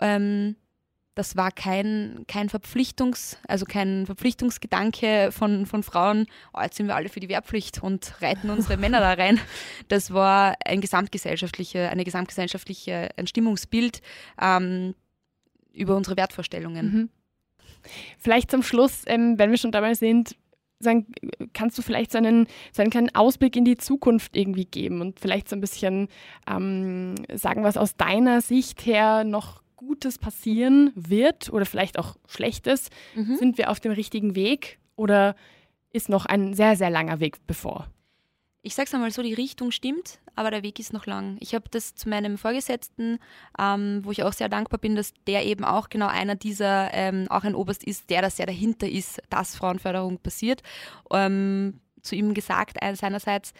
[0.00, 0.56] Ähm,
[1.14, 6.96] das war kein, kein Verpflichtungs, also kein Verpflichtungsgedanke von, von Frauen, oh, jetzt sind wir
[6.96, 9.40] alle für die Wehrpflicht und reiten unsere Männer da rein.
[9.88, 14.00] Das war ein gesamtgesellschaftliche, eine gesamtgesellschaftliche ein Stimmungsbild
[14.40, 14.94] ähm,
[15.72, 16.86] über unsere Wertvorstellungen.
[16.86, 17.08] Mhm.
[18.18, 20.36] Vielleicht zum Schluss, ähm, wenn wir schon dabei sind,
[20.78, 21.06] sagen,
[21.52, 25.20] kannst du vielleicht so einen, so einen kleinen Ausblick in die Zukunft irgendwie geben und
[25.20, 26.08] vielleicht so ein bisschen
[26.48, 32.90] ähm, sagen, was aus deiner Sicht her noch Gutes passieren wird oder vielleicht auch Schlechtes?
[33.14, 33.36] Mhm.
[33.36, 35.34] Sind wir auf dem richtigen Weg oder
[35.92, 37.88] ist noch ein sehr, sehr langer Weg bevor?
[38.66, 41.36] Ich sage es einmal so, die Richtung stimmt, aber der Weg ist noch lang.
[41.40, 43.18] Ich habe das zu meinem Vorgesetzten,
[43.58, 47.26] ähm, wo ich auch sehr dankbar bin, dass der eben auch genau einer dieser, ähm,
[47.28, 50.62] auch ein Oberst ist, der da sehr dahinter ist, dass Frauenförderung passiert,
[51.10, 53.52] ähm, zu ihm gesagt, äh, seinerseits,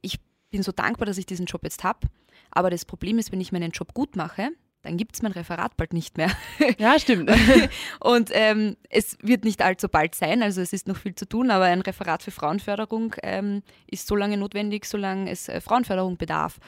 [0.00, 0.20] ich
[0.52, 2.06] bin so dankbar, dass ich diesen Job jetzt habe
[2.52, 4.50] Aber das Problem ist, wenn ich meinen Job gut mache,
[4.82, 6.30] dann gibt es mein Referat bald nicht mehr.
[6.78, 7.30] Ja, stimmt.
[8.00, 11.50] und ähm, es wird nicht allzu bald sein, also es ist noch viel zu tun,
[11.50, 16.58] aber ein Referat für Frauenförderung ähm, ist so lange notwendig, solange es äh, Frauenförderung bedarf.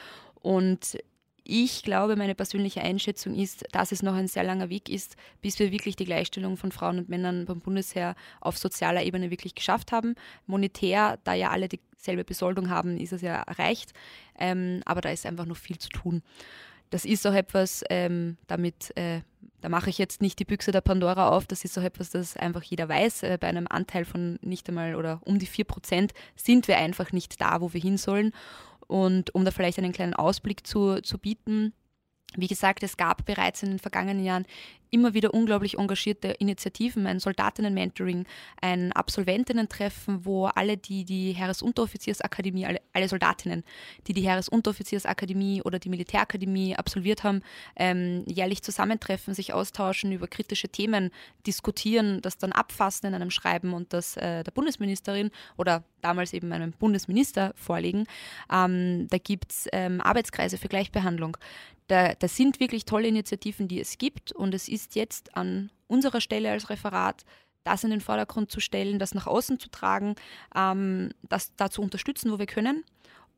[0.41, 0.97] Und
[1.47, 5.59] ich glaube, meine persönliche Einschätzung ist, dass es noch ein sehr langer Weg ist, bis
[5.59, 9.91] wir wirklich die Gleichstellung von Frauen und Männern beim Bundesheer auf sozialer Ebene wirklich geschafft
[9.91, 10.15] haben.
[10.47, 13.93] Monetär, da ja alle dieselbe Besoldung haben, ist es ja erreicht.
[14.39, 16.23] Ähm, aber da ist einfach noch viel zu tun.
[16.89, 19.21] Das ist auch etwas, ähm, damit, äh,
[19.61, 22.37] da mache ich jetzt nicht die Büchse der Pandora auf, das ist auch etwas, das
[22.37, 23.23] einfach jeder weiß.
[23.23, 27.11] Äh, bei einem Anteil von nicht einmal oder um die 4 Prozent sind wir einfach
[27.11, 28.31] nicht da, wo wir hin sollen.
[28.87, 31.73] Und um da vielleicht einen kleinen Ausblick zu, zu bieten,
[32.37, 34.45] wie gesagt, es gab bereits in den vergangenen Jahren
[34.95, 38.25] immer wieder unglaublich engagierte Initiativen, ein Soldatinnen-Mentoring,
[38.61, 43.63] ein Absolventinnen-Treffen, wo alle, die die Heeresunteroffiziersakademie, alle, alle Soldatinnen,
[44.07, 47.41] die die Heeresunteroffiziersakademie oder die Militärakademie absolviert haben,
[47.75, 51.11] ähm, jährlich zusammentreffen, sich austauschen, über kritische Themen
[51.45, 56.53] diskutieren, das dann abfassen in einem Schreiben und das äh, der Bundesministerin oder damals eben
[56.53, 58.05] einem Bundesminister vorlegen.
[58.51, 61.37] Ähm, da gibt es ähm, Arbeitskreise für Gleichbehandlung.
[61.87, 66.21] Da, das sind wirklich tolle Initiativen, die es gibt und es ist jetzt an unserer
[66.21, 67.25] Stelle als Referat,
[67.63, 70.15] das in den Vordergrund zu stellen, das nach außen zu tragen,
[70.55, 72.83] ähm, das da zu unterstützen, wo wir können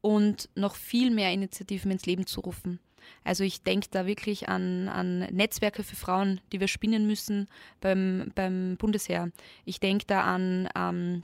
[0.02, 2.80] und noch viel mehr Initiativen ins Leben zu rufen.
[3.24, 7.48] Also ich denke da wirklich an, an Netzwerke für Frauen, die wir spinnen müssen
[7.80, 9.32] beim, beim Bundesheer.
[9.66, 11.24] Ich denke da an ähm,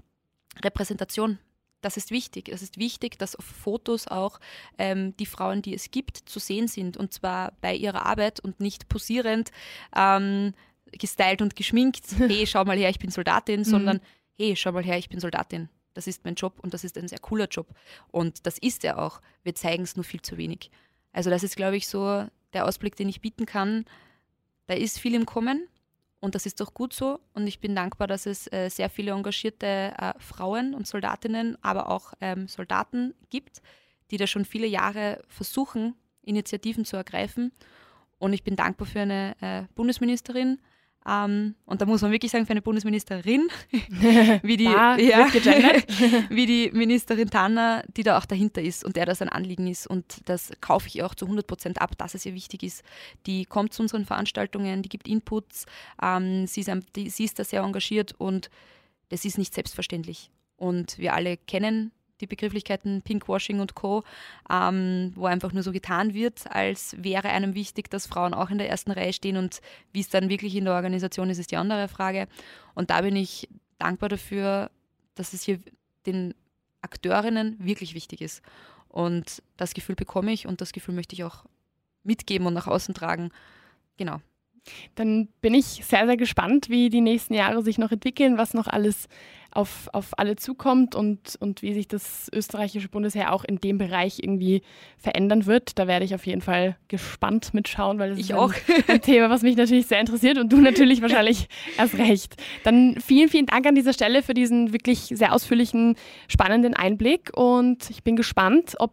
[0.63, 1.39] Repräsentation
[1.83, 2.49] das ist wichtig.
[2.49, 4.39] Es ist wichtig, dass auf Fotos auch
[4.77, 8.59] ähm, die Frauen, die es gibt, zu sehen sind und zwar bei ihrer Arbeit und
[8.59, 9.51] nicht posierend,
[9.95, 10.53] ähm,
[10.91, 12.05] gestylt und geschminkt.
[12.17, 13.65] Hey, schau mal her, ich bin Soldatin, mhm.
[13.65, 13.99] sondern
[14.37, 15.69] hey, schau mal her, ich bin Soldatin.
[15.93, 17.67] Das ist mein Job und das ist ein sehr cooler Job.
[18.11, 19.21] Und das ist er auch.
[19.43, 20.71] Wir zeigen es nur viel zu wenig.
[21.11, 23.85] Also das ist, glaube ich, so der Ausblick, den ich bieten kann.
[24.67, 25.67] Da ist viel im Kommen.
[26.23, 27.19] Und das ist doch gut so.
[27.33, 31.89] Und ich bin dankbar, dass es äh, sehr viele engagierte äh, Frauen und Soldatinnen, aber
[31.89, 33.61] auch ähm, Soldaten gibt,
[34.09, 37.51] die da schon viele Jahre versuchen, Initiativen zu ergreifen.
[38.19, 40.61] Und ich bin dankbar für eine äh, Bundesministerin,
[41.09, 43.47] ähm, und da muss man wirklich sagen, für eine Bundesministerin,
[44.41, 44.95] wie, die, ja,
[46.29, 49.87] wie die Ministerin Tanner, die da auch dahinter ist und der das ein Anliegen ist.
[49.87, 52.83] Und das kaufe ich ihr auch zu 100 Prozent ab, dass es ihr wichtig ist.
[53.25, 55.65] Die kommt zu unseren Veranstaltungen, die gibt Inputs,
[56.01, 58.49] ähm, sie, ist, die, sie ist da sehr engagiert und
[59.09, 60.31] das ist nicht selbstverständlich.
[60.55, 61.91] Und wir alle kennen
[62.21, 64.03] die Begrifflichkeiten Pinkwashing und Co.,
[64.49, 68.57] ähm, wo einfach nur so getan wird, als wäre einem wichtig, dass Frauen auch in
[68.57, 69.61] der ersten Reihe stehen und
[69.91, 72.27] wie es dann wirklich in der Organisation ist, ist die andere Frage.
[72.75, 73.49] Und da bin ich
[73.79, 74.69] dankbar dafür,
[75.15, 75.59] dass es hier
[76.05, 76.33] den
[76.81, 78.41] Akteurinnen wirklich wichtig ist.
[78.89, 81.45] Und das Gefühl bekomme ich und das Gefühl möchte ich auch
[82.03, 83.31] mitgeben und nach außen tragen.
[83.97, 84.21] Genau.
[84.95, 88.67] Dann bin ich sehr, sehr gespannt, wie die nächsten Jahre sich noch entwickeln, was noch
[88.67, 89.07] alles
[89.55, 94.19] auf, auf alle zukommt und, und wie sich das österreichische Bundesheer auch in dem Bereich
[94.21, 94.61] irgendwie
[94.97, 95.77] verändern wird.
[95.77, 98.53] Da werde ich auf jeden Fall gespannt mitschauen, weil das ich ist auch.
[98.53, 101.47] Ein, ein Thema, was mich natürlich sehr interessiert und du natürlich wahrscheinlich
[101.77, 102.35] erst recht.
[102.63, 105.95] Dann vielen, vielen Dank an dieser Stelle für diesen wirklich sehr ausführlichen,
[106.27, 108.91] spannenden Einblick und ich bin gespannt, ob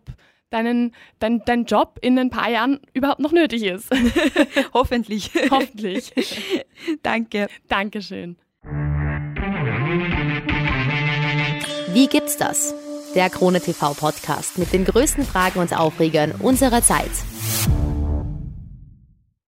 [0.50, 3.88] deinen, dein, dein Job in ein paar Jahren überhaupt noch nötig ist.
[4.74, 5.30] Hoffentlich.
[5.50, 6.12] Hoffentlich.
[7.02, 7.48] Danke.
[7.68, 8.36] Dankeschön.
[11.92, 12.74] Wie gibt's das?
[13.14, 17.10] Der Krone TV Podcast mit den größten Fragen und Aufregern unserer Zeit.